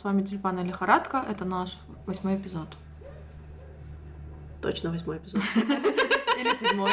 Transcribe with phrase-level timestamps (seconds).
[0.00, 1.22] с вами Тюльпана Лихорадка.
[1.30, 1.76] Это наш
[2.06, 2.68] восьмой эпизод.
[4.62, 5.42] Точно восьмой эпизод.
[6.40, 6.92] Или седьмой.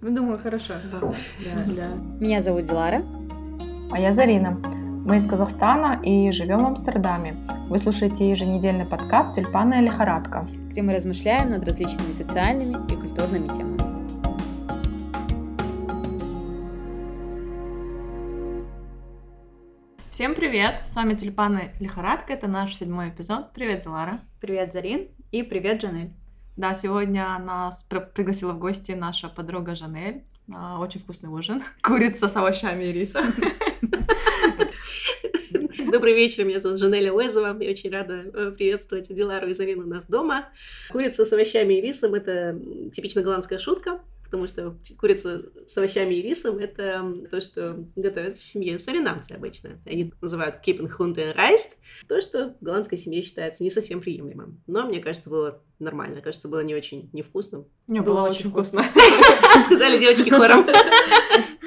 [0.00, 0.74] Ну, думаю, хорошо.
[0.90, 0.98] Да.
[0.98, 1.14] Да,
[1.68, 1.88] да.
[2.18, 3.00] Меня зовут Дилара.
[3.92, 4.58] А я Зарина.
[5.06, 7.36] Мы из Казахстана и живем в Амстердаме.
[7.68, 10.48] Вы слушаете еженедельный подкаст «Тюльпанная лихорадка».
[10.68, 13.89] где мы размышляем над различными социальными и культурными темами.
[20.20, 20.82] Всем привет!
[20.84, 22.34] С вами Тюльпаны Лихорадка.
[22.34, 23.54] Это наш седьмой эпизод.
[23.54, 24.20] Привет, Зелара.
[24.38, 25.08] Привет, Зарин.
[25.32, 26.10] И привет, Джанель.
[26.58, 30.24] Да, сегодня нас при- пригласила в гости наша подруга Жанель.
[30.46, 31.62] на Очень вкусный ужин.
[31.82, 33.32] Курица с овощами и рисом.
[35.90, 37.56] Добрый вечер, меня зовут Жанеля Уэзова.
[37.58, 40.50] Я очень рада э, приветствовать Дилару и Зарину у нас дома.
[40.90, 42.60] Курица с овощами и рисом– это
[42.92, 48.42] типично голландская шутка, потому что курица с овощами и рисом– это то, что готовят в
[48.42, 49.82] семье суринамцы обычно.
[49.84, 54.62] Они называют кипенхунде райст, то, что в голландской семье считается не совсем приемлемым.
[54.68, 56.20] Но мне кажется, было нормально.
[56.20, 57.66] Кажется, было не очень невкусным.
[57.88, 58.84] Мне Было было очень вкусно.
[59.66, 60.66] Сказали девочки хором.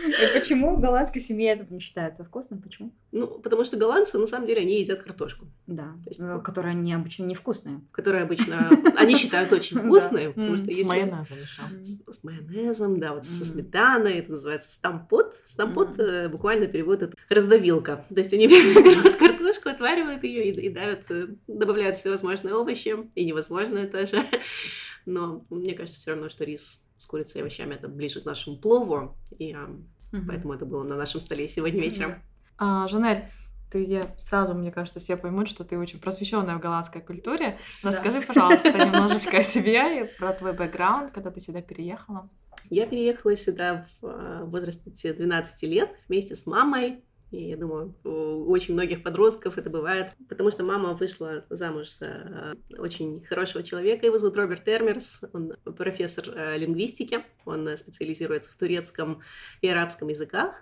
[0.06, 2.62] И почему в голландской семье это не считается вкусным?
[2.62, 2.94] Почему?
[3.12, 5.48] Ну, потому что голландцы, на самом деле, они едят картошку.
[5.66, 7.82] Да, есть- э, которые необычно невкусные.
[7.92, 11.86] которые обычно они считают очень вкусные, потому что М, С майонезом еще.
[12.12, 15.36] с, майонезом, да, вот со сметаной, это называется стампот.
[15.46, 18.06] Стампот э, буквально перевод это раздавилка.
[18.14, 23.88] То есть они берут картошку, отваривают ее и, давят, э, добавляют всевозможные овощи и невозможное
[24.06, 24.26] тоже.
[25.06, 28.58] Но мне кажется все равно, что рис с курицей и овощами это ближе к нашему
[28.58, 29.68] плову, и а,
[30.12, 30.28] Мгм.
[30.28, 32.22] поэтому это было на нашем столе сегодня вечером.
[32.58, 33.26] А, Жанель,
[33.72, 37.58] ты сразу, мне кажется, все поймут, что ты очень просвещенная в голландской культуре.
[37.82, 42.30] Расскажи, пожалуйста, немножечко о себе и про твой бэкграунд, когда ты сюда переехала.
[42.70, 47.04] Я переехала сюда в э, возрасте 12 лет вместе с мамой.
[47.34, 52.06] И я думаю, у очень многих подростков это бывает, потому что мама вышла замуж за
[52.06, 54.06] э, очень хорошего человека.
[54.06, 55.24] Его зовут Роберт Термерс.
[55.34, 57.24] Он профессор э, лингвистики.
[57.46, 59.22] Он э, специализируется в турецком
[59.62, 60.62] и арабском языках.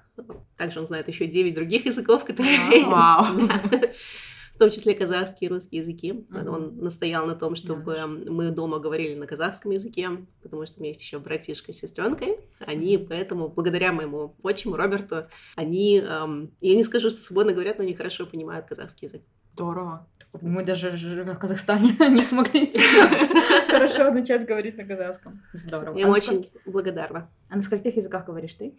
[0.57, 2.85] Также он знает еще 9 других языков, которые...
[2.85, 3.25] Вау.
[4.53, 6.25] В том числе казахский и русский языки.
[6.29, 6.47] Мгм.
[6.53, 8.07] Он настоял на том, чтобы Да.
[8.07, 10.09] мы дома говорили на казахском языке,
[10.43, 12.37] потому что у меня есть еще братишка с сестренкой.
[12.59, 15.25] Они поэтому, благодаря моему отчиму Роберту,
[15.55, 19.21] они, эм, я не скажу, что свободно говорят, но они хорошо понимают казахский язык.
[19.53, 20.07] Здорово.
[20.41, 22.73] Мы даже в Казахстане не смогли
[23.67, 25.41] хорошо начать говорить на казахском.
[25.53, 25.97] Здорово.
[25.97, 27.29] Я А очень сколь- благодарна.
[27.49, 28.73] А на скольких языках говоришь ты?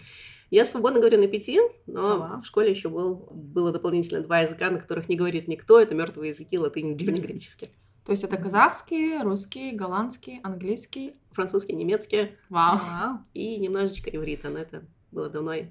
[0.50, 2.40] Я свободно говорю на пяти, но Ага.
[2.42, 5.78] в школе еще был, было дополнительно два языка, на которых не говорит никто.
[5.78, 7.68] Это мертвые языки, латынь, древнегреческий.
[8.06, 11.16] То есть это казахский, русский, голландский, английский.
[11.32, 12.78] Французский, немецкий Вау.
[12.78, 13.18] Вау.
[13.34, 15.64] и немножечко иврита, но это было давно и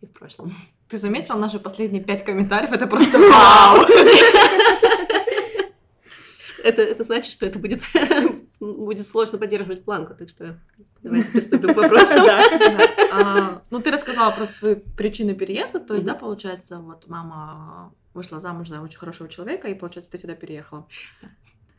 [0.00, 0.52] и в прошлом.
[0.88, 2.72] Ты заметил наши последние пять комментариев?
[2.72, 3.84] Это просто вау!
[6.68, 7.82] Это, это значит, что это будет,
[8.60, 10.58] будет сложно поддерживать планку, так что
[11.02, 12.22] давайте приступим к вопросам.
[12.26, 12.42] Да.
[13.10, 18.38] А, Ну, ты рассказала про свою причину переезда, то есть, да, получается, вот мама вышла
[18.38, 20.86] замуж за очень хорошего человека, и, получается, ты сюда переехала.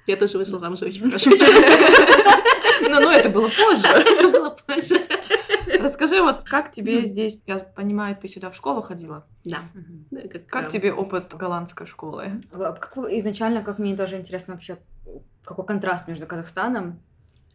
[0.07, 1.94] Я тоже вышла замуж за очень хорошего человека.
[2.81, 3.85] Ну, ну, это было позже.
[3.88, 5.01] Это было позже.
[5.81, 9.25] Расскажи, вот как тебе здесь, я понимаю, ты сюда в школу ходила.
[9.44, 9.59] Да.
[10.29, 12.41] Как, Как э, тебе опыт голландской школы?
[12.51, 14.78] Как вы- изначально, как мне тоже интересно вообще,
[15.44, 17.01] какой контраст между Казахстаном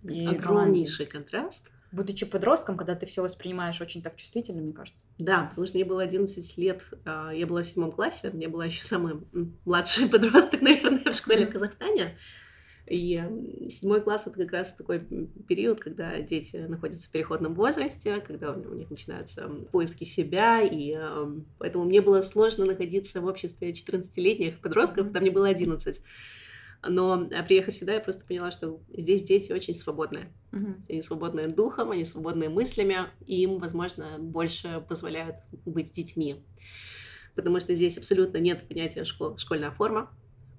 [0.03, 0.37] и Голландией?
[0.37, 1.69] Огромнейший контраст.
[1.93, 5.01] Будучи подростком, когда ты все воспринимаешь очень так чувствительно, мне кажется.
[5.19, 8.67] Да, потому что мне было 11 лет, а, я была в седьмом классе, я была
[8.67, 9.21] еще самый
[9.65, 12.17] младший подросток, наверное, в школе в Казахстане.
[12.87, 13.23] И
[13.71, 15.01] седьмой класс это как раз такой
[15.49, 21.47] период, когда дети находятся в переходном возрасте, когда у них начинаются поиски себя, и эм,
[21.59, 26.03] поэтому мне было сложно находиться в обществе 14-летних подростков, когда мне было 11.
[26.87, 30.31] Но а, приехав сюда, я просто поняла, что здесь дети очень свободные.
[30.91, 32.97] Они свободные духом, они свободные мыслями,
[33.27, 36.45] и им, возможно, больше позволяют быть детьми.
[37.35, 40.11] Потому что здесь абсолютно нет понятия школ- школьная форма.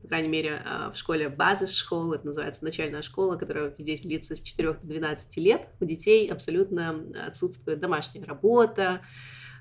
[0.06, 4.36] По крайней мере, а, в школе базис школ, это называется начальная школа, которая здесь длится
[4.36, 5.68] с 4 до 12 лет.
[5.80, 9.02] У детей абсолютно отсутствует домашняя работа,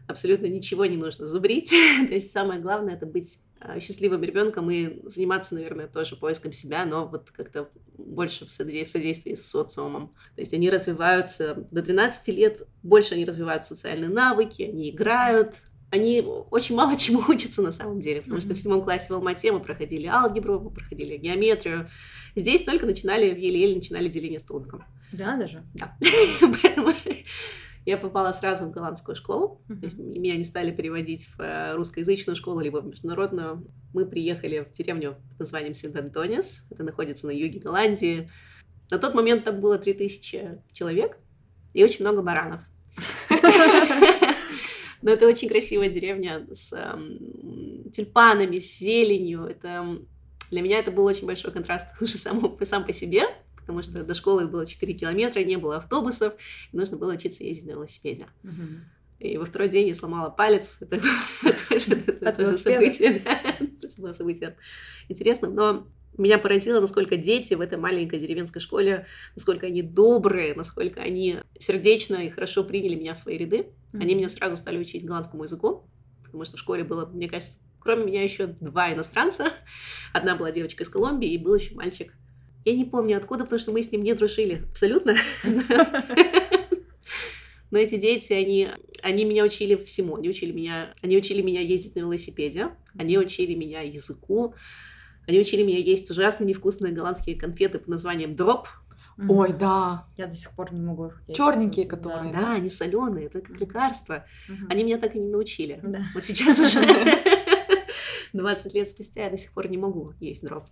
[0.06, 1.70] абсолютно ничего не нужно зубрить.
[2.08, 6.85] То есть самое главное это быть а, счастливым ребенком и заниматься, наверное, тоже поиском себя,
[6.85, 10.08] но вот как-то больше в содействии с социумом.
[10.35, 15.62] То есть они развиваются до 12 лет, больше они развивают социальные навыки, они играют,
[15.94, 16.20] они
[16.50, 19.61] очень мало чему учатся на самом деле, потому что в седьмом классе в Алмате мы
[19.61, 21.88] проходили алгебру, мы проходили геометрию.
[22.35, 24.85] Здесь только начинали, еле-еле начинали деление столбиком.
[25.12, 25.62] Да, даже?
[25.75, 25.96] Да.
[26.62, 26.93] Поэтому
[27.87, 29.61] Я попала сразу в голландскую школу.
[29.82, 33.64] Есть меня не стали переводить в э, русскоязычную школу, либо в международную.
[33.93, 36.67] Мы приехали в деревню под названием Сент-Антонис.
[36.70, 38.31] Это находится на юге Голландии.
[38.90, 41.19] На тот момент там было 3000 человек
[41.73, 42.62] и очень много баранов.
[45.04, 49.44] Но это очень красивая деревня с эм, тюльпанами, с зеленью.
[49.44, 49.98] Это
[50.50, 53.24] для меня это был очень большой контраст уже сам, сам по себе,
[53.54, 56.32] потому что до школы было 4 километра, не было автобусов,
[56.72, 58.28] и нужно было учиться ездить на велосипеде.
[59.18, 60.78] И во второй день я сломала палец.
[60.80, 63.16] Это, тоже событие.
[63.24, 64.56] Это было событие
[65.10, 65.50] интересно.
[65.50, 65.86] Но
[66.16, 72.16] меня поразило, насколько дети в этой маленькой деревенской школе, насколько они добрые, насколько они сердечно
[72.16, 73.66] и хорошо приняли меня в свои ряды.
[73.93, 74.00] Mm-hmm.
[74.00, 75.84] Они меня сразу стали учить голландскому языку,
[76.25, 79.52] потому что в школе было, мне кажется, кроме меня еще два иностранца.
[80.12, 82.14] Одна была девочка из Колумбии, и был еще мальчик.
[82.64, 84.62] Я не помню откуда, потому что мы с ним не дружили.
[84.70, 85.16] Абсолютно.
[87.70, 88.69] Но эти дети, они,
[89.02, 90.16] они меня учили всему.
[90.16, 94.55] Они учили меня, они учили меня ездить на велосипеде, они учили меня языку,
[95.26, 98.69] они учили меня есть ужасно невкусные голландские конфеты под названием дроп.
[99.17, 99.26] Mm-hmm.
[99.29, 100.06] Ой, да.
[100.17, 101.37] Я до сих пор не могу их есть.
[101.37, 102.32] Черненькие, которые.
[102.32, 104.25] Да, да они соленые, это как лекарство.
[104.49, 104.67] Mm-hmm.
[104.71, 105.79] Они меня так и не научили.
[105.82, 106.00] Да.
[106.15, 106.81] Вот сейчас уже
[108.32, 110.65] 20 лет спустя я до сих пор не могу есть дроп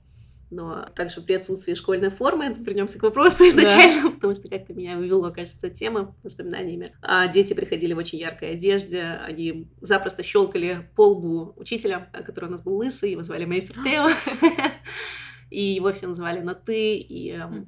[0.53, 4.11] но также при отсутствии школьной формы, вернемся к вопросу изначально, да.
[4.11, 6.95] потому что как-то меня вывело, кажется, тема воспоминаниями.
[7.01, 12.51] А дети приходили в очень яркой одежде, они запросто щелкали по лбу учителя, который у
[12.53, 14.09] нас был лысый, его звали мейстер Тео,
[15.51, 17.67] и его все называли на «ты», и эм,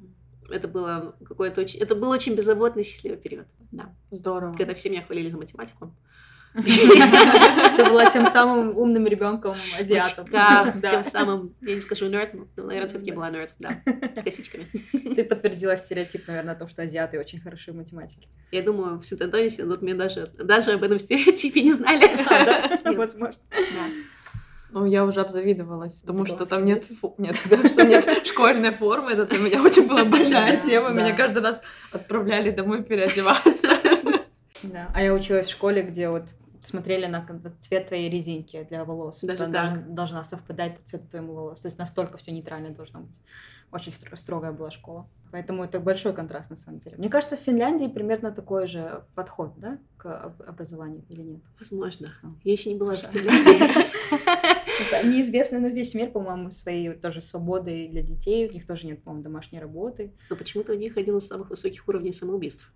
[0.49, 1.79] это было какое-то очень...
[1.79, 3.47] Это был очень беззаботный, счастливый период.
[3.71, 3.95] Да.
[4.11, 4.53] Здорово.
[4.53, 5.95] Когда все меня хвалили за математику.
[6.55, 10.27] Ты была тем самым умным ребенком азиатом.
[10.31, 13.81] Да, тем самым, я не скажу нерд, но, наверное, все-таки была нерд, да,
[14.15, 14.65] с косичками.
[14.91, 18.27] Ты подтвердила стереотип, наверное, о том, что азиаты очень хороши в математике.
[18.51, 22.05] Я думаю, в Сент-Антонисе на тот момент даже, даже об этом стереотипе не знали.
[22.95, 23.41] Возможно.
[24.71, 27.15] Ну, я уже обзавидовалась, потому что там нет, фу...
[27.17, 29.11] нет, что нет школьной формы.
[29.11, 30.89] Это для меня очень была больная тема.
[30.89, 31.61] Меня каждый раз
[31.91, 33.69] отправляли домой переодеваться.
[34.63, 34.89] Да.
[34.93, 36.23] А я училась в школе, где вот
[36.65, 37.25] смотрели на
[37.61, 39.21] цвет твоей резинки для волос.
[39.21, 41.61] Даже должна, должна совпадать цвет твоему волос.
[41.61, 43.19] То есть настолько все нейтрально должно быть.
[43.71, 45.07] Очень строгая была школа.
[45.31, 46.95] Поэтому это большой контраст на самом деле.
[46.97, 51.41] Мне кажется, в Финляндии примерно такой же подход, да, к образованию или нет?
[51.59, 52.07] Возможно.
[52.23, 52.27] А.
[52.43, 54.95] Я еще не была в Финляндии.
[54.95, 58.47] Они известны на весь мир, по-моему, своей тоже свободой для детей.
[58.47, 60.13] У них тоже нет, по-моему, домашней работы.
[60.29, 62.71] Но почему-то у них один из самых высоких уровней самоубийств.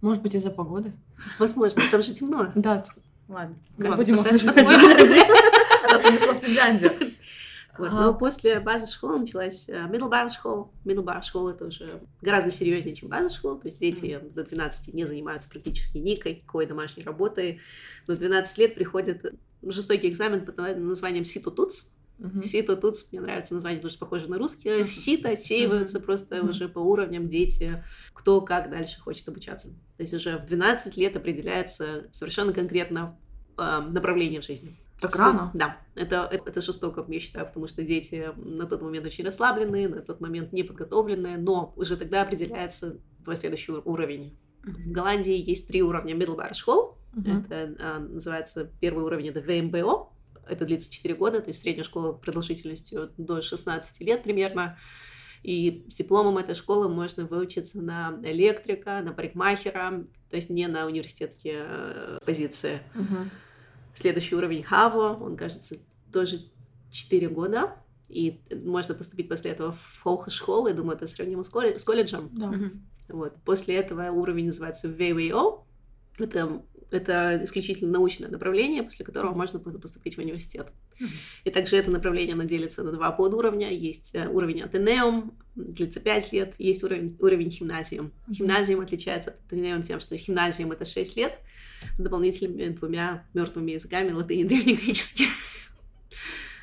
[0.00, 0.92] Может быть, из-за погоды?
[1.38, 2.52] Возможно, там же темно.
[2.54, 2.84] Да.
[3.28, 3.56] Ладно.
[3.78, 4.26] Как будем Нас
[6.04, 6.92] унесло в Финляндию.
[7.78, 7.92] Вот.
[7.92, 10.70] Но после базы школы началась middle школа.
[10.84, 13.58] Middle школа это уже гораздо серьезнее, чем база школа.
[13.60, 17.60] То есть дети до 12 не занимаются практически никакой домашней работой.
[18.06, 19.24] До 12 лет приходит
[19.62, 21.52] жестокий экзамен под названием Ситу
[22.18, 22.42] Uh-huh.
[22.42, 24.68] Сито тут, мне нравится название, потому что похоже на русский.
[24.68, 24.84] Uh-huh.
[24.84, 26.02] Сито отсеиваются uh-huh.
[26.02, 26.50] просто uh-huh.
[26.50, 29.68] уже по уровням дети, кто как дальше хочет обучаться.
[29.96, 33.18] То есть уже в 12 лет определяется совершенно конкретно
[33.56, 34.76] э, направление в жизни.
[35.00, 35.50] Так рано?
[35.54, 39.88] Да, это, это, это жестоко, я считаю, потому что дети на тот момент очень расслабленные,
[39.88, 44.36] на тот момент не подготовленные, но уже тогда определяется твой следующий уровень.
[44.64, 46.98] В Голландии есть три уровня middle школ.
[47.14, 47.44] Uh-huh.
[47.44, 50.10] Это а, называется первый уровень это ВМБО,
[50.48, 54.78] это длится 4 года, то есть средняя школа продолжительностью до 16 лет примерно.
[55.42, 60.86] И с дипломом этой школы можно выучиться на электрика, на парикмахера, то есть не на
[60.86, 62.80] университетские э, позиции.
[62.94, 63.30] Угу.
[63.94, 65.76] Следующий уровень ХАВО, он, кажется,
[66.12, 66.40] тоже
[66.90, 67.76] 4 года.
[68.08, 72.30] И можно поступить после этого в Фолхошколу, я думаю, это сравнимо с, колледжем.
[72.32, 72.52] Да.
[73.08, 73.36] Вот.
[73.44, 75.64] После этого уровень называется ВВО.
[76.18, 80.68] Это это исключительно научное направление, после которого можно поступить в университет.
[81.44, 83.70] И также это направление, оно делится на два подуровня.
[83.70, 88.12] Есть э, уровень Атенеум, длится 5 лет, есть уровень, уровень Химназиум.
[88.32, 91.38] Химназиум отличается от Атенеум тем, что Химназиум это 6 лет
[91.96, 95.26] с дополнительными двумя мертвыми языками, латынь и древнегреческий.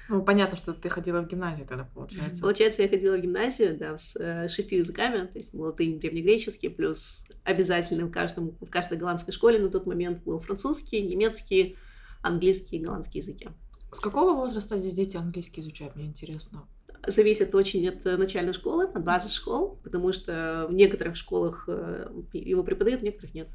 [0.07, 2.41] Ну, понятно, что ты ходила в гимназию тогда, получается.
[2.41, 7.25] Получается, я ходила в гимназию, да, с э, шестью языками, то есть латынь, древнегреческий, плюс
[7.43, 11.77] обязательно в, каждом, в каждой голландской школе на тот момент был французский, немецкий,
[12.21, 13.49] английский и голландский языки.
[13.91, 16.67] С какого возраста здесь дети английский изучают, мне интересно?
[17.07, 22.63] Зависит очень от начальной школы, от базы школ, потому что в некоторых школах э, его
[22.63, 23.47] преподают, в некоторых нет.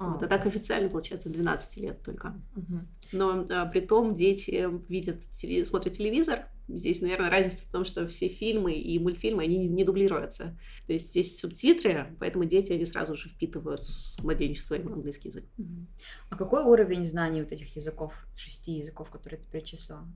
[0.00, 0.08] А.
[0.08, 2.34] Вот, а так официально, получается, 12 лет только.
[2.56, 2.88] Мгм.
[3.12, 6.46] Но а, при том дети видят, теле- смотрят телевизор.
[6.68, 10.58] Здесь, наверное, разница в том, что все фильмы и мультфильмы, они не, не дублируются.
[10.86, 15.44] То есть здесь субтитры, поэтому дети, они сразу же впитывают с младенчества им английский язык.
[15.58, 15.86] Мгм.
[16.30, 20.08] А какой уровень знаний вот этих языков, шести языков, которые ты перечислила?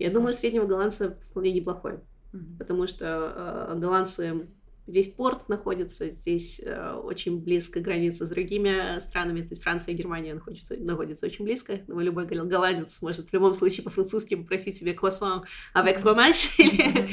[0.00, 2.00] Я думаю, среднего голландца вполне неплохой.
[2.32, 2.56] Мгм.
[2.56, 4.48] потому что э, голландцы
[4.86, 10.34] здесь порт находится, здесь э, очень близко граница с другими странами, здесь Франция и Германия
[10.34, 14.92] находятся, находятся очень близко, но любой гол- голландец может в любом случае по-французски попросить себе
[14.92, 17.08] croissant avec fromage, или-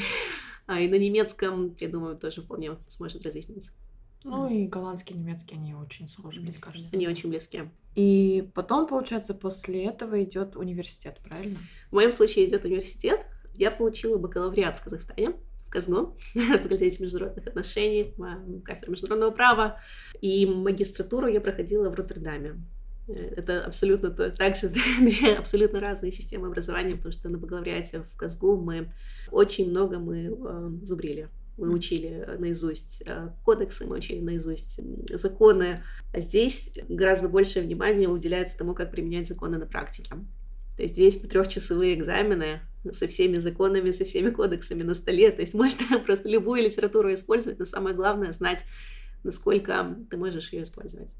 [0.66, 3.72] а, и на немецком, я думаю, тоже вполне сможет разъясниться.
[4.22, 6.90] Ну и голландский, немецкий, они очень схожи, мне кажется.
[6.92, 7.70] Они очень близки.
[7.94, 11.58] И потом, получается, после этого идет университет, правильно?
[11.90, 13.24] В моем случае идет университет.
[13.54, 15.32] Я получила бакалавриат в Казахстане,
[15.74, 16.12] на
[16.58, 18.14] факультете международных отношений,
[18.64, 19.80] кафедра международного права.
[20.20, 22.56] И магистратуру я проходила в Роттердаме.
[23.08, 24.68] Э, Это абсолютно то, также
[25.00, 28.92] две абсолютно разные системы образования, потому что на бакалавриате в КАЗГУ мы
[29.30, 31.28] очень много мы э, зубрили.
[31.56, 35.82] Мы учили наизусть э, кодексы, мы учили наизусть законы.
[36.12, 40.10] А здесь гораздо большее внимание уделяется тому, как применять законы на практике.
[40.76, 42.60] То есть здесь трехчасовые экзамены
[42.90, 45.30] со всеми законами, со всеми кодексами на столе.
[45.30, 48.64] То есть можно просто любую литературу использовать, но самое главное знать,
[49.22, 51.14] насколько ты можешь ее использовать.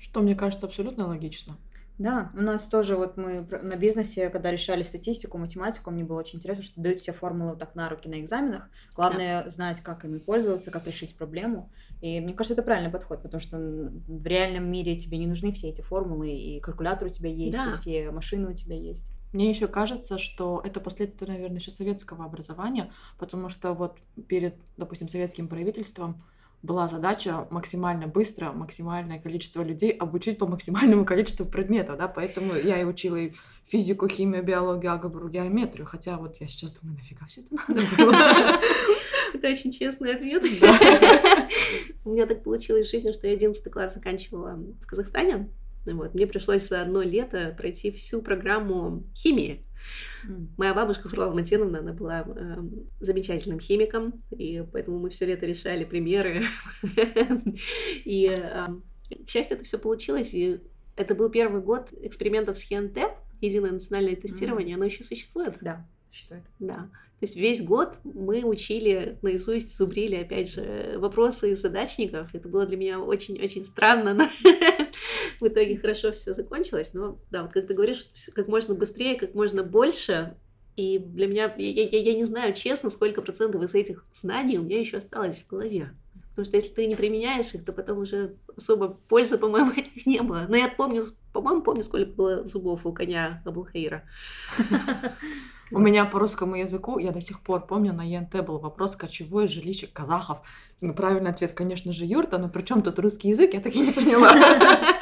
[0.00, 1.58] Что, мне кажется, абсолютно логично.
[1.98, 6.38] Да, у нас тоже вот мы на бизнесе, когда решали статистику, математику, мне было очень
[6.38, 8.70] интересно, что дают все формулы вот так на руки на экзаменах.
[8.94, 11.72] Главное знать, как ими пользоваться, как решить проблему.
[12.00, 15.70] И мне кажется, это правильный подход, потому что в реальном мире тебе не нужны все
[15.70, 17.70] эти формулы, и калькулятор у тебя есть, Да.
[17.70, 19.10] и все машины у тебя есть.
[19.32, 25.08] Мне еще кажется, что это последствия, наверное, еще советского образования, потому что вот перед, допустим,
[25.08, 26.22] советским правительством
[26.62, 32.80] была задача максимально быстро, максимальное количество людей обучить по максимальному количеству предметов, да, поэтому я
[32.80, 33.32] и учила и
[33.64, 38.14] физику, химию, биологию, алгебру, геометрию, хотя вот я сейчас думаю, нафига все это надо было?
[39.34, 40.42] Это очень честный ответ.
[42.04, 45.50] У меня так получилось в жизни, что я 11 класс заканчивала в Казахстане.
[45.94, 46.14] Вот.
[46.14, 49.64] Мне пришлось за одно лето пройти всю программу химии.
[50.56, 55.84] Моя бабушка Фролова Матеновна, она была эм, замечательным химиком, и поэтому мы все лето решали
[55.84, 56.44] примеры.
[58.04, 58.82] И, эм,
[59.26, 60.60] к счастью, это все получилось, и
[60.96, 62.98] это был первый год экспериментов с ХНТ,
[63.40, 65.56] единое национальное тестирование, оно еще существует.
[65.60, 65.86] Да,
[66.28, 66.42] это?
[66.58, 66.90] Да.
[67.20, 72.32] То есть весь год мы учили наизусть, зубрили, опять же, вопросы из задачников.
[72.32, 74.28] Это было для меня очень-очень странно, но
[75.40, 76.94] в итоге хорошо все закончилось.
[76.94, 80.36] Но да, вот как ты говоришь, как можно быстрее, как можно больше.
[80.76, 84.62] И для меня, я, я- я не знаю честно, сколько процентов из этих знаний у
[84.62, 85.90] меня еще осталось в голове.
[86.30, 90.06] Потому что если ты не применяешь их, то потом уже особо пользы, по-моему, от них
[90.06, 90.46] не было.
[90.48, 94.04] Но я помню, по-моему, помню, сколько было зубов у коня Абулхаира.
[95.70, 99.48] У меня по русскому языку, я до сих пор помню, на ЕНТ был вопрос «Кочевое
[99.48, 100.40] жилище казахов».
[100.80, 103.80] Ну, правильный ответ, конечно же, юрта, но при чем тут русский язык, я так и
[103.80, 104.34] не поняла.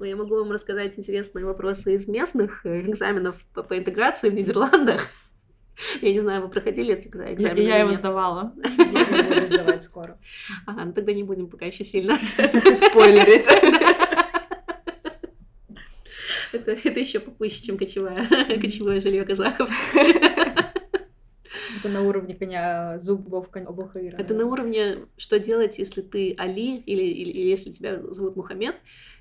[0.00, 4.34] Ну, я могу вам рассказать интересные вопросы из местных э, экзаменов по, по интеграции в
[4.34, 5.06] Нидерландах.
[6.02, 8.52] Я не знаю, вы проходили эти экза- Я я его сдавала.
[8.78, 10.18] Я буду сдавать скоро.
[10.66, 12.18] Ага, ну тогда не будем пока еще сильно.
[12.76, 13.46] Спойлерить.
[16.52, 18.28] Это, это еще попуще, чем кочевое,
[18.60, 19.70] кочевое жилье казахов.
[21.78, 24.16] Это на уровне коня зубов коня Абулхаира.
[24.16, 28.76] Это на уровне, что делать, если ты Али или, или, или если тебя зовут Мухаммед,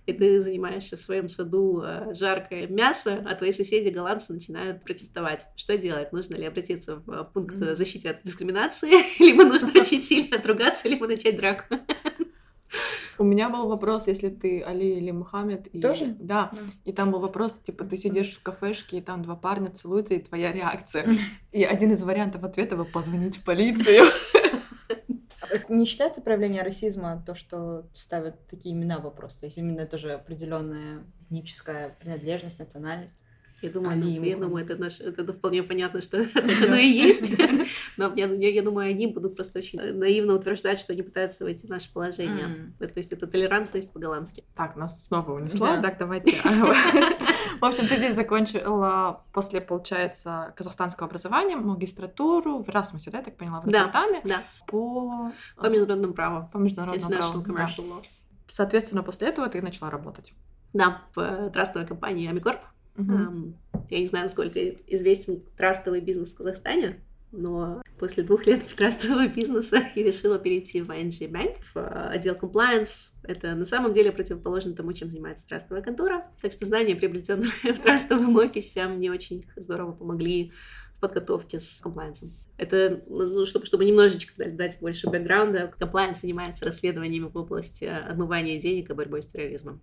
[0.06, 5.46] и ты занимаешься в своем саду э, жаркое мясо, а твои соседи голландцы начинают протестовать.
[5.56, 6.12] Что делать?
[6.12, 8.92] Нужно ли обратиться в э, пункт защиты от дискриминации,
[9.24, 11.76] либо нужно очень сильно отругаться, либо начать драку?
[13.18, 15.68] У меня был вопрос, если ты Али или Мухаммед.
[15.68, 16.16] и- Тоже?
[16.20, 16.50] Да.
[16.54, 16.60] Да.
[16.86, 20.20] И там был вопрос, типа, ты сидишь в кафешке, и там два парня целуются, и
[20.20, 21.06] твоя реакция.
[21.52, 24.06] И один из вариантов ответа был позвонить в полицию.
[25.50, 29.36] Это не считается проявлением расизма, то, что ставят такие имена вопрос?
[29.36, 33.18] То есть именно тоже определенная этническая принадлежность, национальность?
[33.62, 36.44] Я думаю, Али ну, и я думаю, это, наш, это, это вполне понятно, что так
[36.64, 37.32] оно и есть.
[37.98, 41.70] Но я, я, думаю, они будут просто очень наивно утверждать, что они пытаются войти в
[41.70, 42.46] наше положение.
[42.46, 42.76] М.
[42.80, 44.44] То есть это толерантность по-голландски.
[44.56, 45.78] Так, нас снова унесла.
[45.78, 45.90] Да.
[45.90, 46.42] Так, давайте.
[46.42, 53.38] В общем, ты здесь закончила после, получается, казахстанского образования, магистратуру в Расмусе, да, я так
[53.38, 53.84] поняла, в Да.
[53.84, 56.50] Роттердаме Да, по, по международному праву.
[56.52, 57.44] по международному праву.
[57.44, 58.04] Commercial Law.
[58.48, 60.34] Соответственно, после этого ты начала работать.
[60.74, 62.62] Да, в э, трастовой компании Амикорп.
[63.90, 69.82] Я не знаю, насколько известен трастовый бизнес в Казахстане, но после двух лет трастового бизнеса
[69.96, 73.14] я решила перейти в ING Bank, в э, отдел compliance.
[73.24, 76.28] Это на самом деле противоположно тому, чем занимается трастовая контора.
[76.42, 80.52] Так что знания, приобретенные в трастовом офисе, мне очень здорово помогли
[80.98, 82.34] в подготовке с комплайенсом.
[82.58, 88.90] Это, ну, чтобы, чтобы немножечко дать больше бэкграунда, комплайенс занимается расследованиями в области отмывания денег
[88.90, 89.82] и борьбой с терроризмом.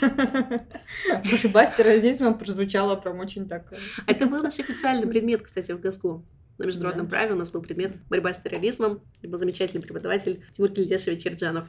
[0.00, 3.72] Борьба с терроризмом прозвучало прям очень так...
[4.06, 6.24] Это был наш официальный предмет, кстати, в ГАСКу.
[6.58, 7.10] На международном Да.
[7.10, 9.00] праве у нас был предмет борьба с терроризмом.
[9.20, 11.68] Это был замечательный преподаватель Тимур Кильдешевич Черджанов.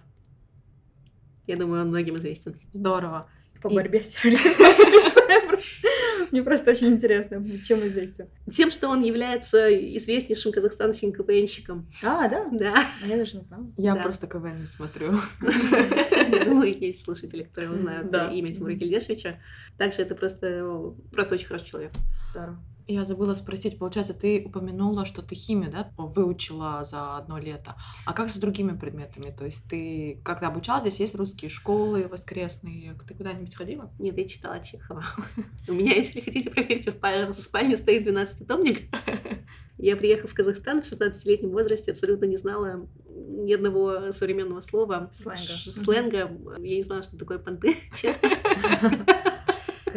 [1.45, 2.59] Я думаю, он многим известен.
[2.71, 3.29] Здорово.
[3.61, 4.73] По И- борьбе с терроризмом.
[6.31, 8.27] Мне просто очень интересно, чем известен.
[8.53, 11.87] Тем, что он является известнейшим казахстанским КВНщиком.
[12.03, 12.47] А, да?
[12.51, 12.73] Да.
[13.03, 13.65] А Я даже не знала.
[13.77, 15.19] Я просто КВН не смотрю.
[16.45, 18.29] Думаю, есть слушатели, которые узнают Да.
[18.31, 19.39] имя Тимура Кильдешевича.
[19.77, 21.91] Также это просто, просто очень хороший человек.
[22.31, 22.59] Здорово.
[22.87, 27.75] Я забыла спросить, получается, ты упомянула, что ты химию, да, выучила за одно лето.
[28.05, 29.29] А как с другими предметами?
[29.29, 32.97] То есть ты когда обучалась, здесь есть русские школы воскресные.
[33.05, 33.91] Ты куда-нибудь ходила?
[33.99, 35.03] Нет, я читала Чехова.
[35.67, 38.89] У меня, если хотите, проверьте, в па- в спальне стоит 12-томник.
[39.79, 45.11] Я, приехав в Казахстан в 16-летнем возрасте, абсолютно не знала ни одного современного слова.
[45.13, 45.53] Сленга.
[45.71, 46.57] Сленга.
[46.57, 48.29] Я не знала, что такое понты, честно.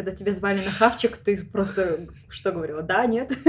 [0.00, 2.80] Когда тебя звали на хавчик, ты просто что говорила?
[2.80, 3.36] Да, нет?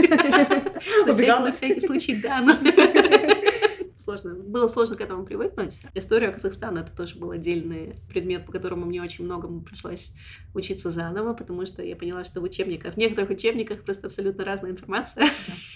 [1.08, 1.46] Убегала?
[1.46, 2.42] на всякий случай, да.
[2.42, 2.58] но-
[3.96, 4.36] Сложно.
[4.36, 5.80] Было сложно к этому привыкнуть.
[5.94, 10.12] История Казахстана это тоже был отдельный предмет, по которому мне очень многому пришлось
[10.54, 14.72] учиться заново, потому что я поняла, что в учебниках, в некоторых учебниках просто абсолютно разная
[14.72, 15.30] информация.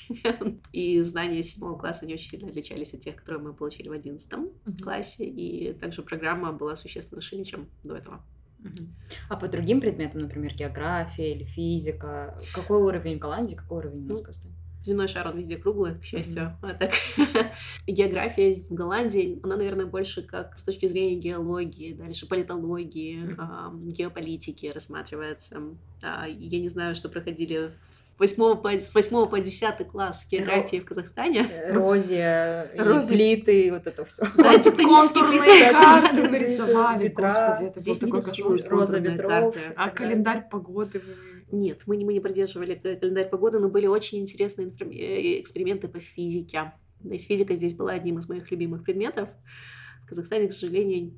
[0.74, 4.50] И знания седьмого класса не очень сильно отличались от тех, которые мы получили в одиннадцатом
[4.84, 5.24] классе.
[5.24, 8.22] И также программа была существенно шире, чем до этого.
[9.30, 14.10] А по другим предметам, например, география или физика, какой уровень в Голландии, какой уровень у
[14.10, 14.56] нас в Ну, Казахстане?
[14.84, 16.56] Земной шар, он везде круглый, к счастью.
[16.62, 16.92] А так
[17.88, 23.36] география в Голландии, она, наверное, больше как с точки зрения геологии, дальше политологии, Мгм.
[23.40, 25.60] а, геополитики рассматривается.
[26.04, 27.72] А, Я не знаю, что проходили
[28.18, 31.50] восьмого по, с 8 по 10 класс географии в Казахстане.
[31.68, 33.16] Эрозия, Эрозия.
[33.16, 34.24] плиты, вот это все.
[34.36, 38.60] Да, Контурные карты нарисовали, господи, это Здесь такой кошмар.
[38.68, 39.56] Роза ветров.
[39.76, 41.02] А календарь погоды.
[41.52, 46.00] Нет, мы не, мы не продерживали календарь погоды, но были очень интересные э, эксперименты по
[46.00, 46.74] физике.
[47.04, 49.30] То есть физика здесь была одним из моих любимых предметов.
[50.04, 51.14] В Казахстане, к сожалению,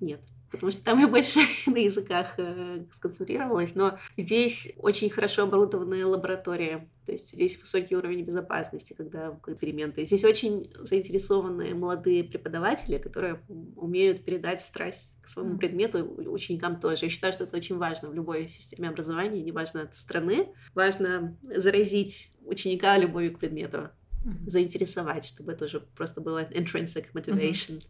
[0.00, 0.20] нет.
[0.52, 6.88] Потому что там я больше на языках э, сконцентрировалась, но здесь очень хорошо оборудованные лаборатории.
[7.06, 10.04] То есть здесь высокий уровень безопасности, когда эксперименты.
[10.04, 13.40] Здесь очень заинтересованные молодые преподаватели, которые
[13.76, 17.06] умеют передать страсть к своему предмету, ученикам тоже.
[17.06, 20.48] Я считаю, что это очень важно в любой системе образования, неважно от страны.
[20.74, 23.90] Важно заразить ученика любовью к предмету,
[24.46, 27.82] заинтересовать, чтобы это уже просто было intrinsic motivation.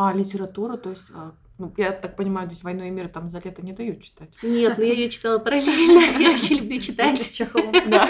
[0.00, 3.40] А литературу, то есть, а, ну, я так понимаю, здесь «Войну и мир» там за
[3.40, 4.30] лето не дают читать.
[4.44, 6.18] Нет, но я ее читала параллельно.
[6.22, 7.32] Я очень люблю читать.
[7.32, 7.72] Чеховым.
[7.90, 8.08] Да.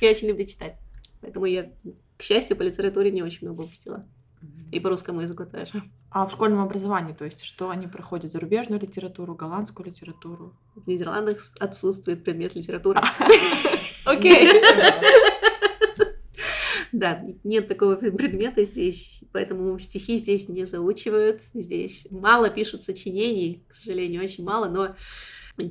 [0.00, 0.78] Я очень люблю читать.
[1.20, 1.70] Поэтому я,
[2.16, 4.06] к счастью, по литературе не очень много упустила.
[4.70, 5.82] И по русскому языку тоже.
[6.10, 8.32] А в школьном образовании, то есть, что они проходят?
[8.32, 10.54] Зарубежную литературу, голландскую литературу?
[10.74, 13.04] В Нидерландах отсутствует предмет литература.
[14.06, 14.48] Окей.
[16.92, 21.40] Да, нет такого предмета здесь, поэтому стихи здесь не заучивают.
[21.54, 24.94] Здесь мало пишут сочинений, к сожалению, очень мало, но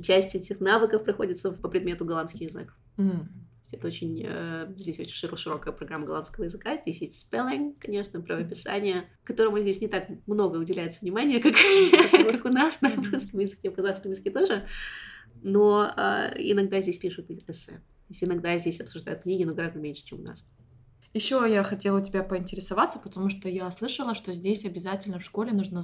[0.00, 2.76] часть этих навыков проходится по предмету голландский язык.
[3.70, 6.76] Это очень, э, здесь очень широ- широкая программа голландского языка.
[6.76, 11.54] Здесь есть spelling, конечно, правописание, которому здесь не так много уделяется внимания, как,
[12.10, 14.66] как у нас на русском языке, в казахском языке тоже.
[15.42, 17.72] Но э, иногда здесь пишут эссе.
[17.72, 17.80] То
[18.10, 20.44] есть иногда здесь обсуждают книги, но гораздо меньше, чем у нас.
[21.14, 25.52] Еще я хотела у тебя поинтересоваться, потому что я слышала, что здесь обязательно в школе
[25.52, 25.82] нужно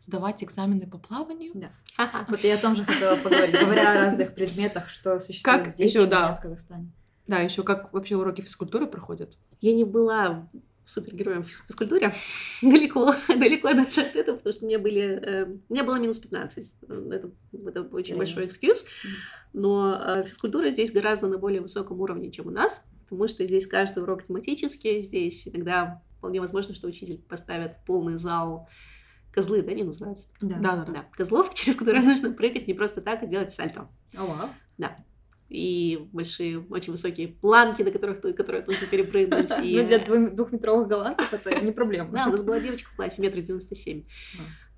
[0.00, 1.52] сдавать экзамены по плаванию.
[1.96, 2.26] Ха-ха.
[2.28, 5.92] Вот я о том же хотела поговорить, говоря о разных предметах, что существует Как здесь,
[5.92, 6.32] чего да.
[6.32, 6.92] в Казахстане.
[7.26, 9.36] Да, еще как вообще уроки физкультуры проходят.
[9.60, 10.48] Я не была
[10.84, 12.12] супергероем в физкультуре.
[12.62, 15.02] далеко, далеко даже от этого, потому что у меня были...
[15.02, 16.74] э, у меня было минус 15.
[16.88, 17.30] Это,
[17.66, 18.16] это очень Реально.
[18.16, 18.86] большой экскьюз.
[19.52, 23.66] Но э, физкультура здесь гораздо на более высоком уровне, чем у нас, потому что здесь
[23.66, 28.68] каждый урок тематический, здесь иногда вполне возможно, что учитель поставит полный зал
[29.32, 30.26] козлы, да, они называются?
[30.40, 30.92] Да, да, да.
[30.92, 33.88] Да, козлов, через которые нужно прыгать не просто так, а делать сальто.
[34.16, 34.50] О, вау.
[35.48, 39.50] И большие, очень высокие планки, на которых которые нужно перепрыгнуть.
[39.64, 42.10] И, Ну, для двух- двухметровых голландцев это не проблема.
[42.12, 44.04] Да, у нас была девочка в классе, метр девяносто семь.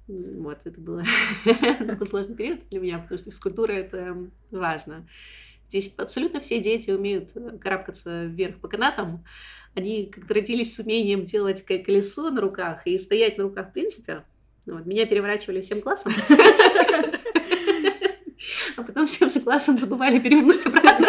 [0.09, 1.03] М, Вот, это было
[1.87, 4.17] такой сложный период для меня, потому что физкультура— это
[4.53, 5.09] важно.
[5.71, 9.25] Здесь абсолютно все дети умеют э, карабкаться вверх по канатам.
[9.77, 14.25] Они как-то родились с умением делать колесо на руках и стоять на руках в принципе.
[14.67, 14.85] Вот.
[14.85, 16.13] Меня переворачивали всем классом.
[18.77, 21.07] А потом всем же классом забывали перевернуть обратно.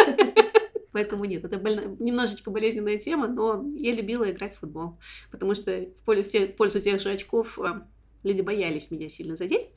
[0.92, 4.98] Поэтому нет, это больно, немножечко болезненная тема, но я любила играть в футбол,
[5.30, 7.80] потому что в пользу тех же очков э,
[8.22, 9.70] люди боялись меня сильно задеть.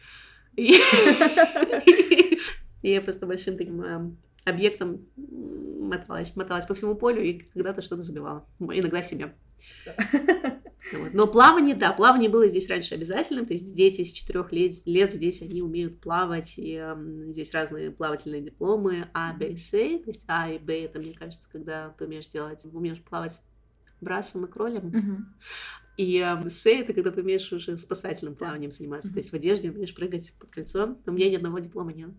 [0.58, 0.76] И
[2.84, 4.12] я просто большим таким э,
[4.46, 8.48] объектом моталась, моталась по всему полю и когда-то что-то забивала.
[8.60, 9.34] Иногда себе.
[10.94, 11.14] Вот.
[11.14, 15.12] Но плавание, да, плавание было здесь раньше обязательным, то есть дети с четырех лет, лет
[15.12, 20.04] здесь они умеют плавать, и э, здесь разные плавательные дипломы А, Б и С, то
[20.06, 23.42] есть А и Б, это, мне кажется, когда ты умеешь делать, умеешь плавать
[24.00, 25.36] брасом и кролем, Мгм.
[25.98, 29.72] и э, С это когда ты умеешь уже спасательным плаванием заниматься, то есть в одежде
[29.72, 32.12] умеешь прыгать под кольцо, у меня ни одного диплома нет.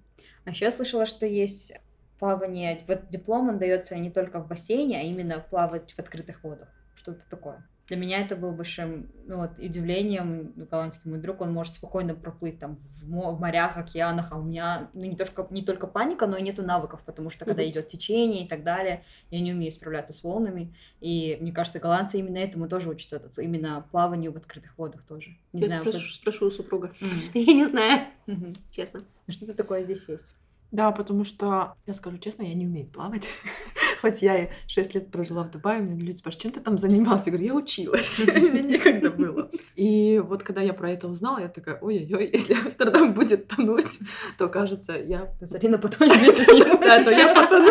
[0.44, 1.72] А еще я слышала, что есть
[2.18, 6.68] плавание, вот диплом он дается не только в бассейне, а именно плавать в открытых водах.
[6.94, 7.66] Что-то такое.
[7.88, 10.52] Для меня это было большим ну, вот, удивлением.
[10.68, 14.42] Голландский мой друг, он может спокойно проплыть там в, мо- в морях, океанах, а у
[14.42, 17.70] меня ну, не, только, не только паника, но и нету навыков, потому что когда Мгм.
[17.70, 20.74] идет течение и так далее, я не умею справляться с волнами.
[21.00, 25.36] И мне кажется, голландцы именно этому тоже учатся, именно плаванию в открытых водах тоже.
[25.52, 28.52] Не Я знаю, спрошу, как- спрошу у супруга, что я не знаю, Мгм.
[28.72, 29.00] честно.
[29.28, 30.34] Ну, Что-то такое здесь есть.
[30.72, 33.26] Да, потому что, я скажу честно, я не умею плавать.
[34.00, 37.26] Хоть я и 6 лет прожила в Дубае, меня люди спрашивают, чем ты там занимался?
[37.26, 39.50] Я говорю, я училась, мне некогда было.
[39.74, 43.98] И вот когда я про это узнала, я такая, ой-ой-ой, если Амстердам будет тонуть,
[44.38, 45.32] то, кажется, я...
[45.40, 46.78] Зарина потонет вместе с ним.
[46.80, 47.70] Да, то я потону.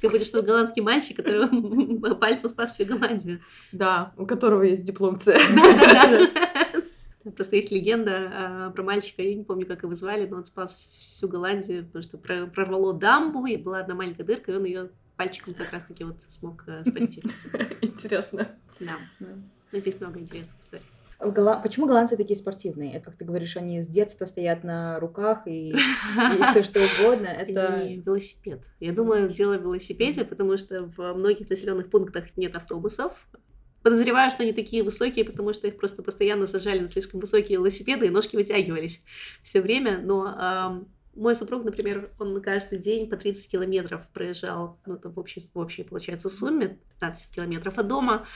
[0.00, 3.40] Ты будешь тот голландский мальчик, который пальцем спас всю Голландию.
[3.72, 5.26] Да, у которого есть диплом С.
[7.36, 10.74] Просто есть легенда а, про мальчика, я не помню, как его звали, но он спас
[10.74, 14.90] всю Голландию, потому что про- прорвало дамбу, и была одна маленькая дырка, и он ее
[15.16, 17.22] пальчиком как раз-таки вот смог э, спасти.
[17.82, 18.48] Интересно.
[18.80, 18.96] Да.
[19.70, 20.84] Но здесь много интересных историй.
[21.62, 22.94] Почему голландцы такие спортивные?
[22.94, 25.74] Это, как ты говоришь, они с детства стоят на руках и,
[26.50, 27.26] все что угодно.
[27.26, 28.62] Это И велосипед.
[28.80, 33.12] Я думаю, дело в велосипеде, потому что в многих населенных пунктах нет автобусов.
[33.82, 38.06] Подозреваю, что они такие высокие, потому что их просто постоянно сажали на слишком высокие велосипеды,
[38.06, 39.02] и ножки вытягивались
[39.42, 39.98] все время.
[39.98, 45.18] Но ам, мой супруг, например, он каждый день по 30 километров проезжал, ну, это в
[45.18, 48.26] общей, в общей получается, сумме, 15 километров от дома.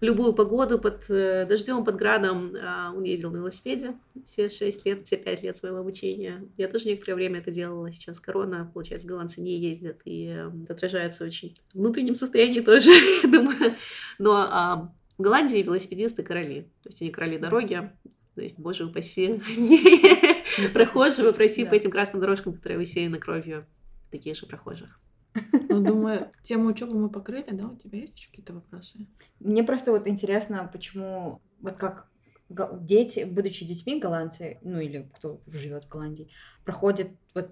[0.00, 4.86] В любую погоду, под э, дождем, под градом, а, он ездил на велосипеде все 6
[4.86, 6.44] лет, все 5 лет своего обучения.
[6.56, 7.92] Я тоже некоторое время это делала.
[7.92, 12.90] Сейчас корона, получается, голландцы не ездят, и э, это отражается очень в внутреннем состоянии тоже,
[13.22, 13.74] я думаю.
[14.18, 16.62] Но а, в Голландии велосипедисты короли.
[16.82, 17.90] То есть они короли дороги.
[18.34, 19.40] То есть, боже упаси,
[20.72, 23.64] прохожего пройти по этим красным дорожкам, которые усеяны кровью
[24.10, 25.00] таких же прохожих.
[25.34, 27.68] Ну, думаю, тему учебы мы покрыли, да?
[27.68, 29.06] У тебя есть еще какие-то вопросы?
[29.40, 32.08] Мне просто вот интересно, почему вот как
[32.48, 36.30] дети, будучи детьми голландцы, ну или кто живет в Голландии,
[36.64, 37.50] проходит вот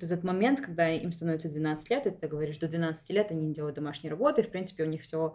[0.00, 3.54] этот момент, когда им становится 12 лет, и ты говоришь, до 12 лет они не
[3.54, 5.34] делают домашней работы, и, в принципе, у них все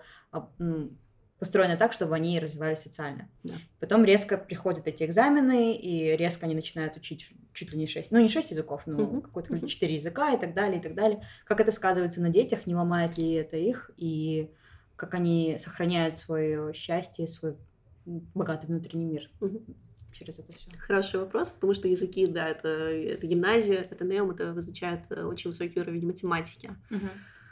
[1.39, 3.30] построено так, чтобы они развивались социально.
[3.43, 3.56] Да.
[3.80, 8.19] Потом резко приходят эти экзамены, и резко они начинают учить чуть ли не 6, ну
[8.19, 9.21] не 6 языков, но Мгм.
[9.21, 9.67] какое-то.
[9.67, 11.25] 4 языка и так далее, и так далее.
[11.45, 14.52] Как это сказывается на детях, не ломает ли это их, и
[14.95, 17.56] как они сохраняют свое счастье, свой
[18.06, 19.62] богатый внутренний мир Мгм.
[20.12, 20.69] через это все.
[20.78, 25.49] Хороший вопрос, потому что языки, да, это, это гимназия, это неум, это означает э, очень
[25.52, 26.71] высокий уровень математики.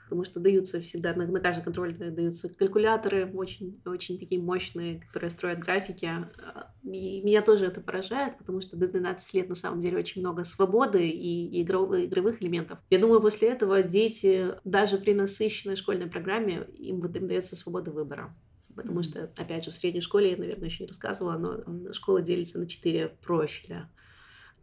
[0.08, 5.02] Потому что даются всегда на, на каждый контроль да, даются калькуляторы очень, очень такие мощные,
[5.02, 6.06] которые строят графики.
[6.06, 10.22] А, И меня тоже это поражает, потому что до 12 лет на самом деле очень
[10.22, 12.80] много свободы и, и игровых, игровых элементов.
[12.90, 17.92] Я думаю, после этого дети, даже при насыщенной школьной программе, им, вот им дается свобода
[17.92, 18.34] выбора.
[18.78, 22.60] Потому что, опять же, в средней школе, я, наверное, еще не рассказывала, но школа делится
[22.60, 23.90] на четыре профиля.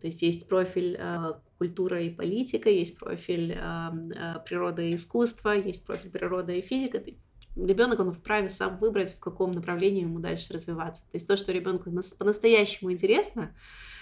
[0.04, 5.52] То есть есть профиль э, культура и политика, есть профиль э, э, природа и искусство,
[5.52, 6.98] есть профиль природа и физика.
[6.98, 7.20] То есть
[7.56, 11.04] ребенок он вправе сам выбрать, в каком направлении ему дальше развиваться.
[11.04, 13.54] То есть то, что ребенку нас- по-настоящему интересно,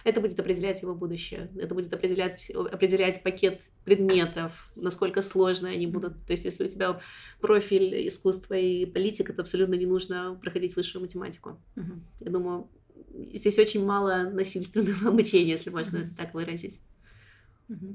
[0.02, 1.52] это будет определять его будущее.
[1.56, 6.14] Это будет определять, определять пакет предметов, насколько сложно они будут.
[6.26, 7.00] То есть если у тебя
[7.40, 11.60] профиль искусства и политика, то абсолютно не нужно проходить высшую математику.
[12.18, 12.68] Я думаю,
[13.32, 16.80] здесь очень мало насильственного обучения, если можно это так выразить.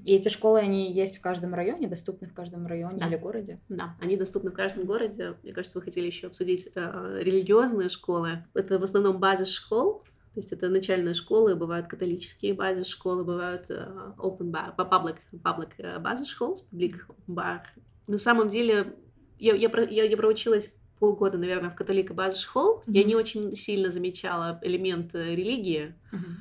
[0.05, 3.07] И эти школы, они есть в каждом районе, доступны в каждом районе Да.
[3.07, 3.59] или городе?
[3.69, 5.35] Да, они доступны в каждом городе.
[5.43, 8.43] Мне кажется, вы хотели еще обсудить э, религиозные школы.
[8.55, 10.03] Это в основном базис школ.
[10.33, 15.99] То есть это начальные школы, бывают католические базы школы, бывают uh, open bar, public, public
[15.99, 16.93] базы школ, public
[17.27, 17.61] bar.
[18.07, 18.93] На самом деле
[19.39, 22.79] я, я, я, я проучилась полгода, наверное, в католика базы школ.
[22.79, 22.93] Mm-hmm.
[22.93, 26.35] Я не очень сильно замечала элемент религии, mm-hmm.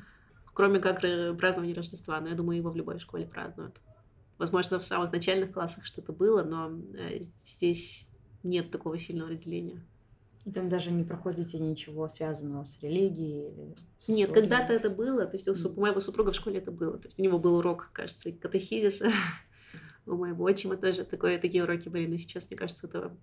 [0.54, 2.20] кроме как празднования Рождества.
[2.20, 3.76] Но я думаю, его в любой школе празднуют.
[4.38, 8.06] Возможно, в самых начальных классах что-то было, но э, здесь
[8.42, 9.82] нет такого сильного разделения.
[10.46, 13.48] И там даже не проходите ничего связанного с религией?
[13.48, 15.26] Или с Нет, когда-то это было.
[15.26, 16.98] То есть у, моего супруга в школе это было.
[16.98, 19.10] То есть у него был урок, кажется, катехизиса.
[20.06, 22.06] У моего отчима тоже такое, такие уроки были.
[22.06, 23.16] Но сейчас, мне кажется, этого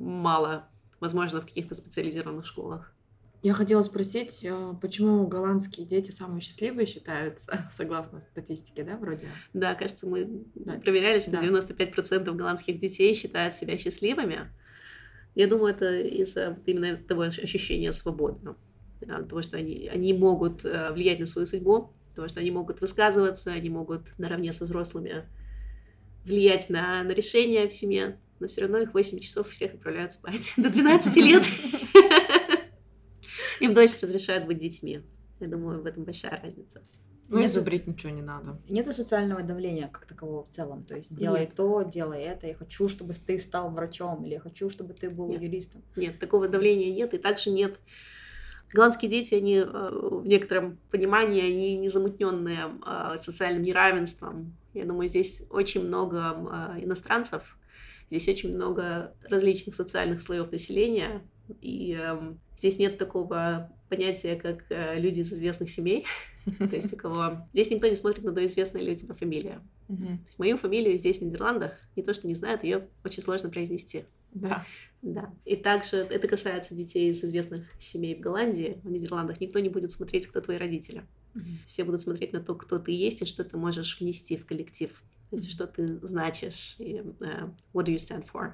[0.00, 0.68] мало.
[0.98, 2.94] Возможно, в каких-то специализированных школах.
[3.42, 9.28] Я хотела спросить, э, почему голландские дети самые счастливые считаются, согласно статистике, да, вроде?
[9.54, 10.74] Да, кажется, мы да.
[10.74, 11.42] проверяли, что да.
[11.42, 14.52] 95% голландских детей считают себя счастливыми.
[15.34, 18.56] Я думаю, это из-за именно того ощущения свободы,
[19.00, 23.52] того, что они, они могут э, влиять на свою судьбу, того, что они могут высказываться,
[23.52, 25.24] они могут наравне со взрослыми
[26.24, 30.52] влиять на, на решения в семье, но все равно их 8 часов всех отправляют спать
[30.56, 31.44] до 12 лет.
[33.60, 35.02] Им дочь разрешают быть детьми.
[35.38, 36.82] Я думаю, в этом большая разница.
[37.28, 38.60] Ну, Нет, зубрить ничего не надо.
[38.68, 40.84] Нету социального давления как такового в целом.
[40.84, 41.54] То есть делай Нет.
[41.54, 42.48] то, делай это.
[42.48, 45.40] Я хочу, чтобы ты стал врачом, или я хочу, чтобы ты был нет.
[45.40, 45.84] юристом.
[45.94, 47.14] Нет, такого давления нет.
[47.14, 47.78] И также нет.
[48.72, 54.56] Голландские дети, они э, в некотором понимании, они не замутненные а, социальным неравенством.
[54.74, 57.56] Я думаю, здесь очень много а, иностранцев,
[58.10, 61.22] здесь очень много различных социальных слоев населения,
[61.60, 66.06] и эм, здесь нет такого понятия, как э, люди из известных семей.
[66.58, 67.46] То есть у кого...
[67.52, 69.60] Здесь никто не смотрит на то, известная ли у тебя фамилия.
[70.38, 74.04] Мою фамилию здесь, в Нидерландах, не то, что не знают, ее очень сложно произнести.
[74.32, 74.64] Да.
[75.02, 75.32] Да.
[75.44, 79.40] И также это касается детей из известных семей в Голландии, в Нидерландах.
[79.40, 81.02] Никто не будет смотреть, кто твои родители.
[81.66, 84.90] Все будут смотреть на то, кто ты есть и что ты можешь внести в коллектив.
[85.30, 88.52] То есть, что ты значишь и uh, what do you stand for.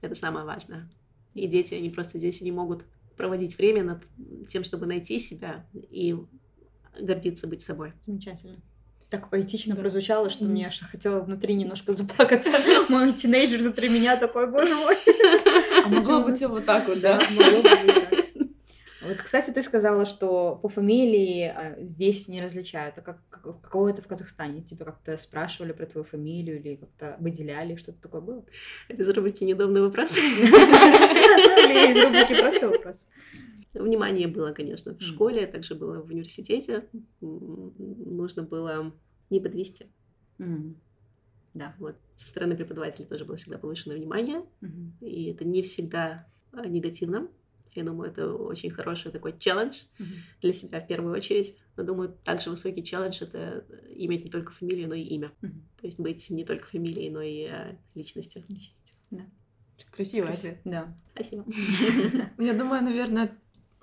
[0.00, 0.88] Это самое важное.
[1.34, 2.84] И дети, они просто здесь не могут
[3.16, 4.02] проводить время над
[4.48, 6.16] тем, чтобы найти себя и
[6.98, 7.92] гордиться быть собой.
[8.06, 8.60] Замечательно.
[9.10, 10.48] Так поэтично прозвучало, что mm.
[10.48, 12.52] мне аж хотела внутри немножко заплакаться.
[12.88, 14.96] Мой тинейджер внутри меня такой, боже мой.
[15.84, 17.18] А могло быть вот так вот, да?
[19.08, 22.98] Вот, кстати, ты сказала, что по фамилии а, здесь не различают.
[22.98, 24.62] А как, как, каково это в Казахстане?
[24.62, 27.76] Тебя как-то спрашивали про твою фамилию или как-то выделяли?
[27.76, 28.44] Что-то такое было?
[28.88, 30.12] Это из рубрики «Недобный вопрос».
[30.16, 33.06] Из рубрики «Просто вопрос».
[33.72, 36.84] Внимание было, конечно, в школе, также было в университете.
[37.20, 38.92] Нужно было
[39.30, 39.86] не подвести.
[41.54, 41.74] Да.
[41.78, 41.96] Вот.
[42.16, 44.44] Со стороны преподавателя тоже было всегда повышенное внимание.
[45.00, 47.28] И это не всегда а, негативно.
[47.74, 50.06] Я думаю, это очень хороший такой челлендж mm-hmm.
[50.42, 51.56] для себя в первую очередь.
[51.76, 55.32] Но думаю, также высокий челлендж это иметь не только фамилию, но и имя.
[55.40, 55.80] Mm-hmm.
[55.80, 58.42] То есть быть не только фамилией, но и э, личностью.
[58.48, 59.26] Личностью, да.
[59.92, 60.60] Красивый ответ.
[60.64, 60.94] Да.
[61.14, 61.44] Спасибо.
[62.38, 63.36] Я думаю, наверное,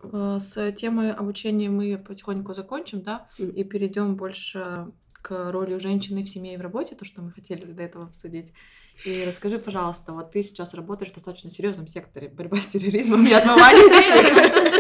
[0.04, 4.92] э, с темой обучения мы потихоньку закончим, да, и перейдем больше
[5.26, 8.54] к роли женщины в семье и в работе, то, что мы хотели до этого обсудить.
[9.04, 13.34] И расскажи, пожалуйста, вот ты сейчас работаешь в достаточно серьезном секторе борьба с терроризмом и
[13.34, 14.76] отмыванием денег.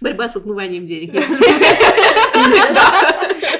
[0.00, 1.14] Борьба с отмыванием денег.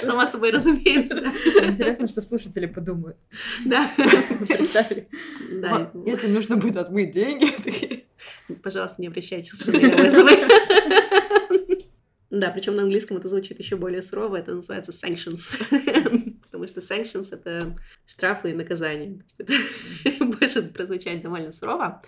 [0.03, 1.17] Сама собой разумеется.
[1.63, 3.17] Интересно, что слушатели подумают.
[3.65, 3.91] Да.
[3.97, 5.09] Представили.
[5.61, 5.91] Да.
[6.05, 8.05] Если нужно будет отмыть деньги,
[8.63, 10.47] пожалуйста, не обращайтесь к вызовы.
[12.31, 15.57] Да, причем на английском это звучит еще более сурово, это называется sanctions.
[16.65, 19.23] Потому что sanctions это штрафы и наказания.
[19.39, 19.53] Это
[20.25, 22.03] может прозвучать довольно сурово.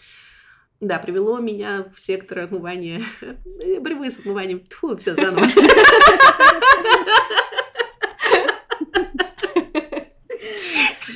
[0.80, 3.02] Да, привело меня в сектор отмывания,
[3.80, 4.66] борьбы с отмыванием.
[4.70, 5.46] Фу, все заново.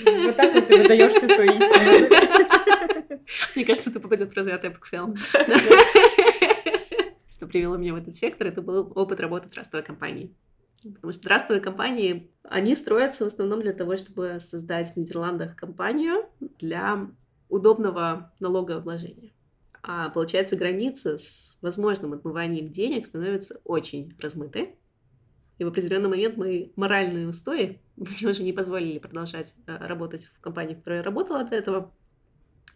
[0.04, 2.08] Вот так вот ты выдаешь все свои истины.
[3.54, 5.14] Мне кажется, это попадет в развятый букфел
[7.40, 10.30] что привело меня в этот сектор, это был опыт работы в трастовой компании.
[10.82, 16.24] Потому что трастовые компании, они строятся в основном для того, чтобы создать в Нидерландах компанию
[16.58, 17.10] для
[17.48, 19.32] удобного налогообложения.
[19.82, 24.76] А получается, граница с возможным отмыванием денег становится очень размытой.
[25.58, 30.40] И в определенный момент мои моральные устои мне уже не позволили продолжать э, работать в
[30.40, 31.92] компании, в которой я работала до этого.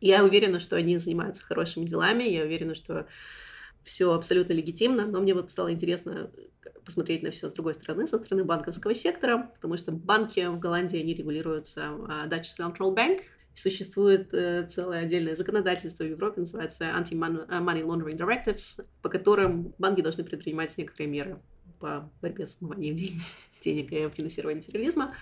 [0.00, 2.24] Я уверена, что они занимаются хорошими делами.
[2.24, 3.06] Я уверена, что
[3.84, 6.30] все абсолютно легитимно, но мне бы стало интересно
[6.84, 11.00] посмотреть на все с другой стороны, со стороны банковского сектора, потому что банки в Голландии,
[11.00, 13.22] они регулируются uh, Dutch Central Bank,
[13.54, 20.24] Существует э, целое отдельное законодательство в Европе, называется Anti-Money Laundering Directives, по которым банки должны
[20.24, 21.38] предпринимать некоторые меры
[21.78, 23.22] по борьбе с отмыванием денег,
[23.60, 25.14] денег и финансированием терроризма.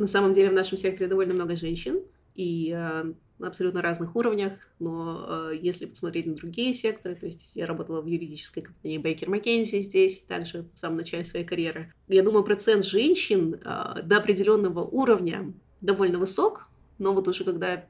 [0.00, 2.02] На самом деле в нашем секторе довольно много женщин,
[2.34, 7.50] и э, на абсолютно разных уровнях, но э, если посмотреть на другие секторы, то есть
[7.54, 12.22] я работала в юридической компании Baker McKenzie здесь, также в самом начале своей карьеры, я
[12.22, 17.84] думаю, процент женщин э, до определенного уровня довольно высок, но вот уже когда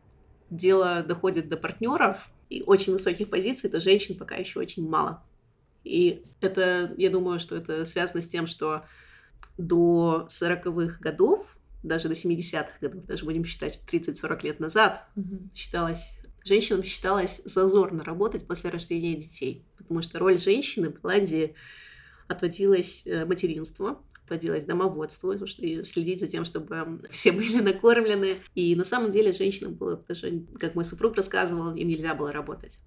[0.50, 5.22] дело доходит до партнеров и очень высоких позиций, то женщин пока еще очень мало.
[5.84, 8.82] И это, я думаю, что это связано с тем, что
[9.56, 15.54] до 40-х годов, даже до 70-х годов, даже будем считать 30-40 лет назад, mm-hmm.
[15.54, 16.12] считалось,
[16.44, 21.54] женщинам считалось зазорно работать после рождения детей, потому что роль женщины в Голландии
[22.26, 28.36] отводилась э, материнству, отводилось домоводству, и следить за тем, чтобы все были накормлены.
[28.54, 32.78] И на самом деле женщинам было даже, как мой супруг рассказывал, им нельзя было работать.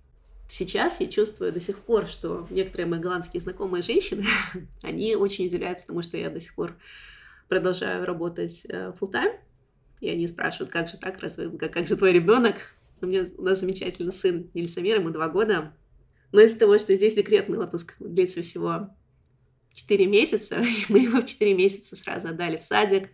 [0.48, 4.26] Сейчас я чувствую до сих пор, что некоторые мои голландские знакомые женщины,
[4.84, 6.76] они очень удивляются тому, что я до сих пор
[7.52, 9.38] продолжаю работать э, full time,
[10.00, 12.56] и они спрашивают, как же так, разве, как, как же твой ребенок?
[13.02, 15.74] У меня у нас замечательный сын Нильсамир, ему два года.
[16.32, 18.96] Но из-за того, что здесь декретный отпуск длится всего
[19.74, 23.10] 4 месяца, мы его в 4 месяца сразу отдали в садик.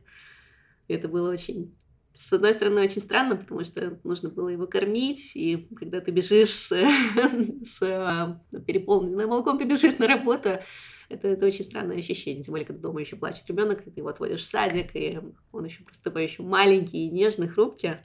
[0.88, 1.76] Это было очень
[2.18, 6.50] с одной стороны, очень странно, потому что нужно было его кормить, и когда ты бежишь
[6.50, 6.70] с,
[7.64, 10.58] с а, переполненным молоком, ты бежишь на работу,
[11.10, 14.10] это, это очень странное ощущение, тем более, когда дома еще плачет ребенок, и ты его
[14.10, 15.20] отводишь в садик, и
[15.52, 17.98] он еще просто такой еще маленький, нежный, хрупкий.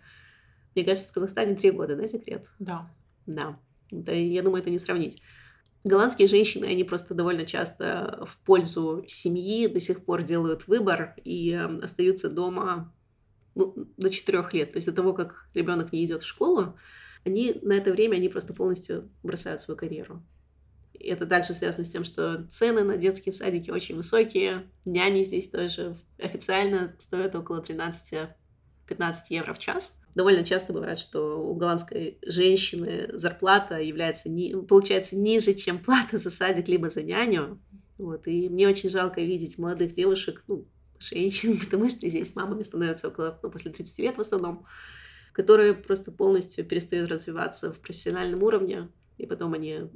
[0.75, 2.46] Мне кажется, в Казахстане три года, да, секрет?
[2.59, 2.90] Да.
[3.25, 3.59] Да.
[3.90, 5.22] Это, я думаю, это не сравнить.
[5.85, 11.53] Голландские женщины, они просто довольно часто в пользу семьи до сих пор делают выбор и
[11.53, 12.92] эм, остаются дома
[13.55, 14.73] ну, до четырех лет.
[14.73, 16.77] То есть до того, как ребенок не идет в школу,
[17.25, 20.23] они на это время они просто полностью бросают свою карьеру.
[20.95, 24.71] И это также связано с тем, что цены на детские садики очень высокие.
[24.85, 28.29] Няни здесь тоже официально стоят около 13-15
[29.31, 29.95] евро в час.
[30.15, 36.31] Довольно часто бывает, что у голландской женщины зарплата является, ни, получается ниже, чем плата за
[36.31, 37.61] садик либо за няню.
[37.99, 38.27] Вот.
[38.27, 40.67] И мне очень жалко видеть молодых девушек, ну,
[41.03, 44.67] женщин, потому что здесь мамами становятся около, ну, после 30 лет в основном,
[45.33, 48.88] которые просто полностью перестают развиваться в профессиональном уровне,
[49.19, 49.91] и потом они,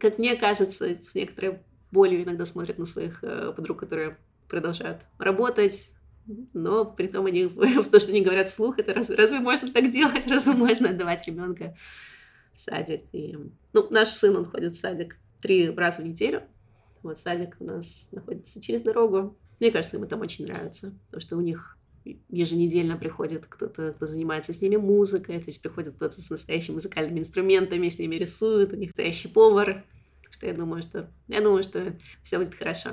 [0.00, 4.18] как мне кажется, с некоторой болью иногда смотрят на своих э, подруг, которые
[4.48, 5.90] продолжают работать,
[6.54, 7.48] но при том они,
[7.90, 11.76] то, что они говорят вслух, это раз, разве можно так делать, разве можно отдавать ребенка
[12.54, 13.02] в садик?
[13.12, 13.36] И,
[13.72, 16.42] ну, наш сын, он ходит в садик три раза в неделю,
[17.02, 19.36] вот садик у нас находится через дорогу.
[19.60, 21.76] Мне кажется, им там очень нравится, потому что у них
[22.28, 27.18] еженедельно приходит кто-то, кто занимается с ними музыкой, то есть приходит кто-то с настоящими музыкальными
[27.18, 29.84] инструментами, с ними рисует, у них настоящий повар.
[30.30, 32.90] Что я думаю, что я думаю, что все будет хорошо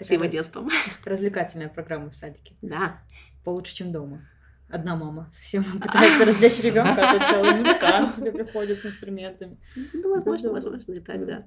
[0.00, 0.70] с его детством.
[1.04, 2.54] Развлекательная программа в садике.
[2.62, 3.00] Да.
[3.44, 4.26] Получше, чем дома.
[4.68, 9.58] Одна мама совсем пытается развлечь ребенка, а тут целый музыкант тебе приходит с инструментами.
[9.92, 11.46] Ну, возможно, возможно, и так, да.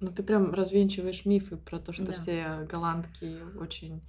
[0.00, 2.12] Ну, ты прям развенчиваешь мифы про то, что да.
[2.12, 4.02] все голландки очень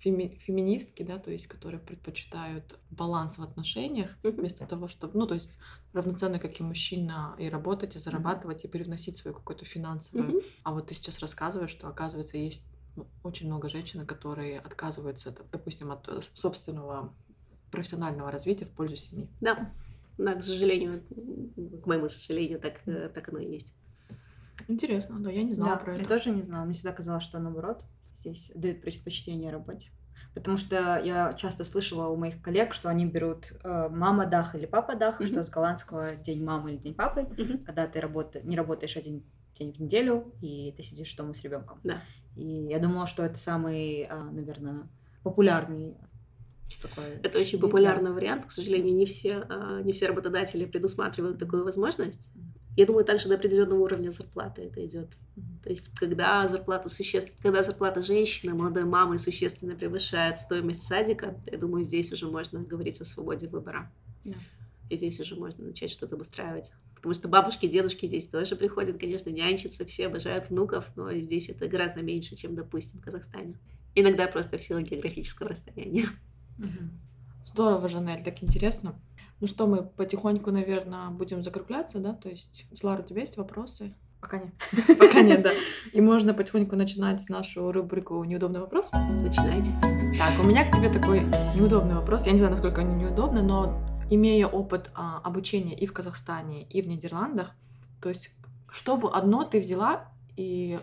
[0.00, 5.34] феми феминистки, да, то есть которые предпочитают баланс в отношениях вместо того, чтобы, ну, то
[5.34, 5.58] есть
[5.92, 10.42] равноценно, как и мужчина, и работать, и зарабатывать, и привносить свою какую-то финансовую.
[10.62, 12.64] А вот ты сейчас рассказываешь, что, оказывается, есть
[12.96, 17.14] ну, очень много женщин, которые отказываются, допустим, от э, собственного
[17.70, 19.28] профессионального развития в пользу семьи.
[19.40, 19.72] Да,
[20.18, 21.02] да, к сожалению,
[21.82, 23.74] к моему сожалению, так, э, так оно и есть.
[24.68, 26.02] Интересно, да, я не знала да, про это.
[26.02, 26.64] Я тоже не знала.
[26.64, 27.84] Мне всегда казалось, что наоборот,
[28.16, 29.90] здесь дают предпочтение работе.
[30.34, 34.66] Потому что я часто слышала у моих коллег, что они берут э, мама дах или
[34.66, 35.26] папа дах, mm-hmm.
[35.26, 37.64] что с голландского день мамы или день папы, mm-hmm.
[37.64, 38.40] когда ты работа...
[38.42, 39.24] не работаешь один
[39.58, 41.80] день в неделю, и ты сидишь дома с ребенком.
[41.82, 42.02] Да.
[42.36, 44.88] И я думала, что это самый, э, наверное,
[45.24, 45.96] популярный
[46.80, 47.20] такое.
[47.22, 48.14] Это очень популярный да.
[48.14, 48.46] вариант.
[48.46, 52.30] К сожалению, не все, э, не все работодатели предусматривают такую возможность.
[52.76, 55.10] Я думаю, также до определенного уровня зарплаты это идет.
[55.62, 61.58] То есть, когда зарплата существенно, когда зарплата женщины, молодой мамы существенно превышает стоимость садика, я
[61.58, 63.90] думаю, здесь уже можно говорить о свободе выбора.
[64.24, 64.36] Да.
[64.88, 66.72] И здесь уже можно начать что-то обустраивать.
[66.94, 71.66] Потому что бабушки, дедушки здесь тоже приходят, конечно, нянчиться, все обожают внуков, но здесь это
[71.66, 73.58] гораздо меньше, чем, допустим, в Казахстане.
[73.94, 76.10] Иногда просто в силу географического расстояния.
[77.44, 79.00] Здорово, Жанель, так интересно.
[79.40, 82.12] Ну что, мы потихоньку, наверное, будем закругляться, да?
[82.14, 83.94] То есть, Злара, у тебя есть вопросы?
[84.20, 84.52] Пока нет.
[84.98, 85.52] Пока нет, да.
[85.92, 88.90] И можно потихоньку начинать нашу рубрику «Неудобный вопрос».
[88.92, 89.72] Начинайте.
[90.18, 91.22] Так, у меня к тебе такой
[91.56, 92.26] неудобный вопрос.
[92.26, 93.78] Я не знаю, насколько он неудобный, но
[94.10, 97.54] имея опыт а, обучения и в Казахстане, и в Нидерландах,
[98.02, 98.30] то есть
[98.70, 100.78] чтобы одно ты взяла и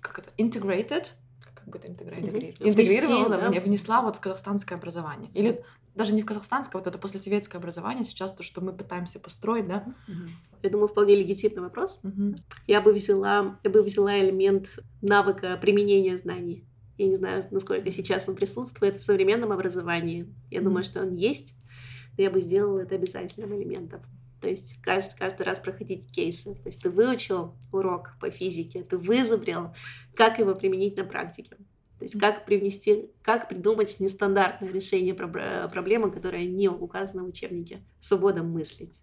[0.00, 1.08] как это integrated,
[1.54, 2.20] как будет integrated?
[2.20, 2.70] Интегрировала.
[2.70, 3.48] интегрировала, Ввести, да.
[3.48, 5.30] вне- внесла вот в казахстанское образование.
[5.34, 5.62] Или
[5.94, 9.94] даже не в казахстанское, вот это послесоветское образование, сейчас то, что мы пытаемся построить, да?
[10.62, 12.00] Я думаю, вполне легитимный вопрос.
[12.02, 12.36] Мгм.
[12.66, 16.64] Я бы взяла, я бы взяла элемент навыка применения знаний.
[16.98, 20.34] Я не знаю, насколько сейчас он присутствует в современном образовании.
[20.50, 21.54] Я думаю, что он есть,
[22.18, 24.02] но я бы сделала это обязательным элементом.
[24.40, 26.54] То есть каждый, каждый раз проходить кейсы.
[26.54, 29.74] То есть ты выучил урок по физике, ты вызубрил,
[30.14, 31.56] как его применить на практике.
[32.00, 37.82] То есть как привнести, как придумать нестандартное решение проб- проблемы, которая не указана в учебнике.
[38.00, 38.98] Свобода мыслить.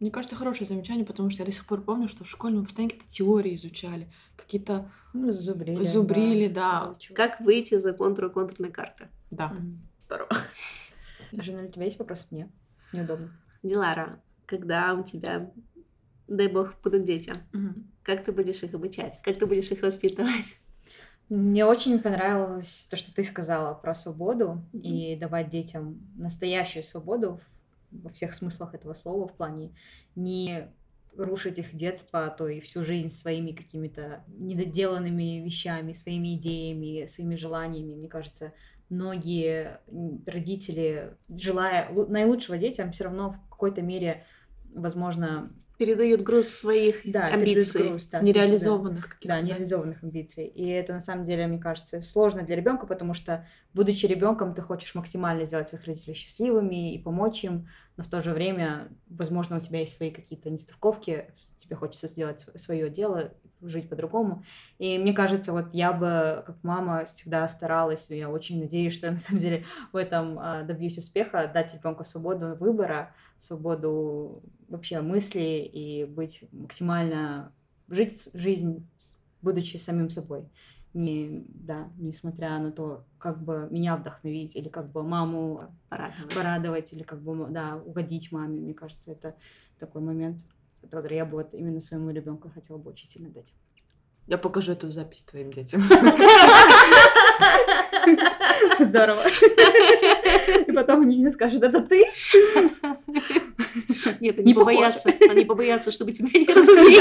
[0.00, 2.64] Мне кажется, хорошее замечание, потому что я до сих пор помню, что в школе мы
[2.64, 5.82] постоянно какие-то теории изучали, какие-то Ну, зубрили.
[5.86, 6.78] зубрили, да.
[6.78, 7.16] заучила.
[7.16, 9.08] Как выйти за контур контурной карты.
[9.30, 9.56] Да.
[10.04, 10.28] Здорово.
[11.32, 12.26] Жена, у тебя есть вопрос?
[12.30, 12.48] Нет.
[12.92, 13.32] Неудобно.
[13.62, 15.50] Дилара, когда у тебя,
[16.28, 17.86] дай бог, будут дети, Мгм.
[18.02, 19.20] как ты будешь их обучать?
[19.22, 20.58] Как ты будешь их воспитывать?
[21.28, 27.40] Мне очень понравилось то, что ты сказала про свободу и давать детям настоящую свободу
[27.90, 29.74] во всех смыслах этого слова, в плане
[30.14, 30.68] не
[31.16, 37.34] рушить их детство, а то и всю жизнь своими какими-то недоделанными вещами, своими идеями, своими
[37.34, 37.94] желаниями.
[37.94, 38.52] Мне кажется,
[38.88, 39.80] многие
[40.26, 44.24] родители, желая лу- наилучшего детям, все равно в какой-то мере,
[44.74, 45.52] возможно,
[45.84, 47.88] Передают груз своих да, амбиций.
[47.88, 48.26] груз, да, да.
[48.26, 49.28] Нереализованных каких-то.
[49.28, 50.46] Да, нереализованных амбиций.
[50.46, 54.62] И это на самом деле, мне кажется, сложно для ребенка, потому что, будучи ребенком, ты
[54.62, 59.56] хочешь максимально сделать своих родителей счастливыми и помочь им, но в то же время, возможно,
[59.56, 61.26] у тебя есть свои какие-то нестыковки,
[61.58, 64.44] тебе хочется сделать свое дело, жить по-другому.
[64.78, 69.06] И мне кажется, вот я бы, как мама, всегда старалась, и я очень надеюсь, что
[69.06, 75.00] я на самом деле в этом а, добьюсь успеха, дать ребенку свободу выбора, свободу вообще
[75.00, 77.52] мысли и быть максимально
[77.88, 78.86] жить жизнь,
[79.42, 80.48] будучи самим собой.
[80.94, 86.34] Не, да, несмотря на то, как бы меня вдохновить, или как бы маму Порадовать.
[86.34, 88.60] порадовать, или как бы, да, угодить маме.
[88.60, 89.34] Мне кажется, это
[89.78, 90.44] такой момент,
[90.90, 93.52] который я бы вот именно своему ребенку хотела бы очень сильно дать.
[94.26, 95.82] Я покажу эту запись твоим детям.
[98.78, 99.22] Здорово.
[100.66, 102.04] И потом они мне скажут, это ты?
[104.20, 107.00] Нет, они Не побоятся, они побоятся, чтобы тебя не Да, разозлить.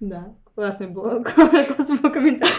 [0.00, 2.54] Да, классный был, классный был комментарий.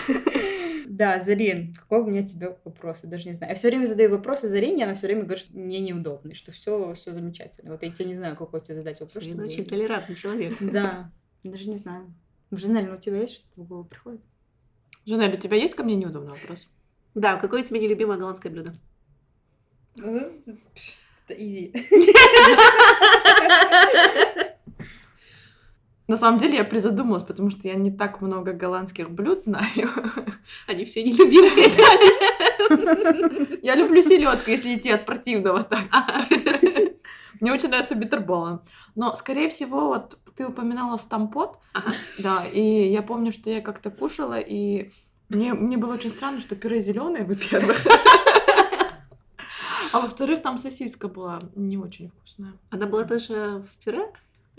[0.90, 3.02] Да, Зарин, какой у меня тебе вопрос?
[3.04, 3.52] Я даже не знаю.
[3.52, 6.96] Я все время задаю вопросы Зарине, она все время говорит, что мне неудобно, что все,
[6.96, 7.70] все замечательно.
[7.74, 9.24] Вот я тебе не знаю, какой тебе задать вопрос.
[9.24, 10.58] Чтобы- очень толерантный человек.
[10.60, 11.12] Да,
[11.44, 12.12] даже не знаю.
[12.50, 14.22] Жанель, ну у тебя есть что-то в голову приходит?
[15.06, 16.68] Жанель, у тебя есть ко мне неудобный вопрос?
[17.14, 18.74] Да, какое у тебя нелюбимое голландское блюдо?
[19.96, 21.72] Это изи.
[26.08, 29.90] На самом деле я призадумалась, потому что я не так много голландских блюд знаю.
[30.68, 31.72] Они все нелюбимые.
[33.64, 35.82] Я люблю селедку, если идти от противного так.
[37.40, 38.62] Мне очень нравится битерболон.
[38.96, 41.58] Но, скорее всего, вот ты упоминала стампот.
[41.74, 41.94] Ага.
[42.18, 44.92] Да, и я помню, что я как-то кушала, и
[45.30, 47.78] мне, мне было очень странно, что пюре зеленое, во-первых.
[49.92, 52.54] А во-вторых, там сосиска была не очень вкусная.
[52.70, 54.14] Она была тоже в пюре?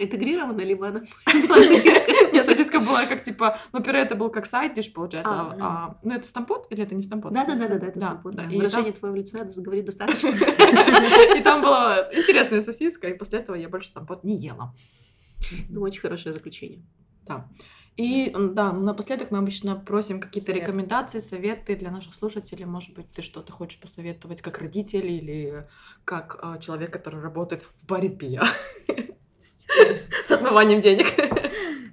[0.04, 2.12] Интегрирована, либо она сосиска?
[2.32, 5.32] Нет, сосиска была как типа, ну пюре это был как сайд-диш, получается.
[5.32, 7.32] А, А, а, ну это стампот или это не стампот?
[7.32, 8.44] Да, да, да, да, да, это стампот, да.
[8.44, 10.28] Выражение твоего лица говорит достаточно.
[11.36, 14.74] И там была интересная сосиска, и после этого я больше стампот не ела.
[15.68, 16.82] Ну, очень хорошее заключение.
[17.26, 17.48] Да.
[17.96, 20.62] И да, напоследок мы обычно просим какие-то Совет.
[20.62, 22.64] рекомендации, советы для наших слушателей.
[22.64, 25.68] Может быть, ты что-то хочешь посоветовать как родитель или
[26.04, 28.40] как а, человек, который работает в борьбе
[30.26, 31.06] с отмыванием денег.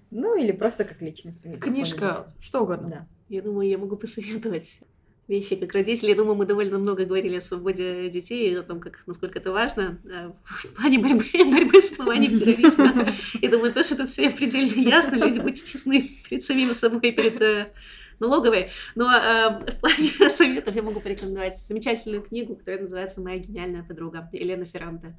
[0.10, 1.46] Ну, или просто как личность.
[1.60, 2.90] Книжка, что угодно.
[2.90, 3.08] Да.
[3.30, 4.80] Я думаю, я могу посоветовать
[5.28, 6.10] вещи как родители.
[6.10, 9.52] Я думаю, мы довольно много говорили о свободе детей, и о том, как, насколько это
[9.52, 13.08] важно э, в плане борьбы, борьбы с отмыванием терроризма.
[13.40, 17.42] И думаю, то, что тут все предельно ясно, люди, будьте честны перед самим собой, перед
[17.42, 17.72] э,
[18.20, 18.70] налоговой.
[18.96, 24.30] Но э, в плане советов я могу порекомендовать замечательную книгу, которая называется «Моя гениальная подруга»
[24.32, 25.16] Елена Ферранте.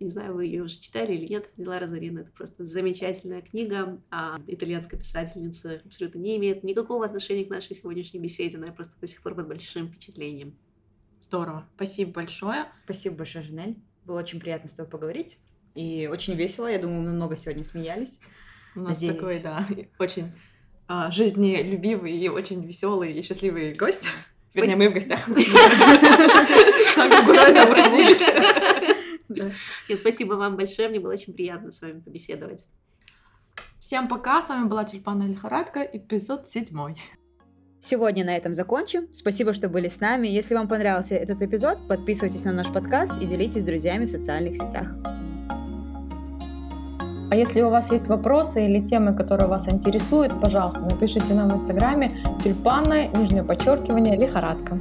[0.00, 1.50] Не знаю, вы ее уже читали или нет.
[1.58, 2.20] Дилара Зарина.
[2.20, 4.00] Это просто замечательная книга.
[4.10, 8.98] А итальянская писательница абсолютно не имеет никакого отношения к нашей сегодняшней беседе, но я просто
[8.98, 10.56] до сих пор под большим впечатлением.
[11.20, 11.68] Здорово.
[11.76, 12.64] Спасибо большое.
[12.84, 13.76] Спасибо большое, Жанель.
[14.06, 15.38] Было очень приятно с тобой поговорить.
[15.74, 16.66] И очень весело.
[16.66, 18.20] Я думаю, мы много сегодня смеялись.
[18.74, 19.16] У нас Надеюсь.
[19.16, 19.66] такой, да,
[19.98, 20.32] очень
[20.88, 24.04] а, жизнелюбивый и очень веселый и счастливый гость.
[24.54, 25.20] Вернее, мы в гостях.
[26.94, 28.96] Сами гости напросились.
[29.88, 32.64] Нет, спасибо вам большое, мне было очень приятно с вами побеседовать.
[33.78, 36.96] Всем пока, с вами была Тюльпанная лихорадка, эпизод седьмой.
[37.80, 39.08] Сегодня на этом закончим.
[39.12, 40.28] Спасибо, что были с нами.
[40.28, 44.56] Если вам понравился этот эпизод, подписывайтесь на наш подкаст и делитесь с друзьями в социальных
[44.56, 44.88] сетях.
[47.30, 51.54] А если у вас есть вопросы или темы, которые вас интересуют, пожалуйста, напишите нам в
[51.54, 52.12] инстаграме
[52.42, 54.78] тюльпанное, нижнее подчеркивание, лихорадка.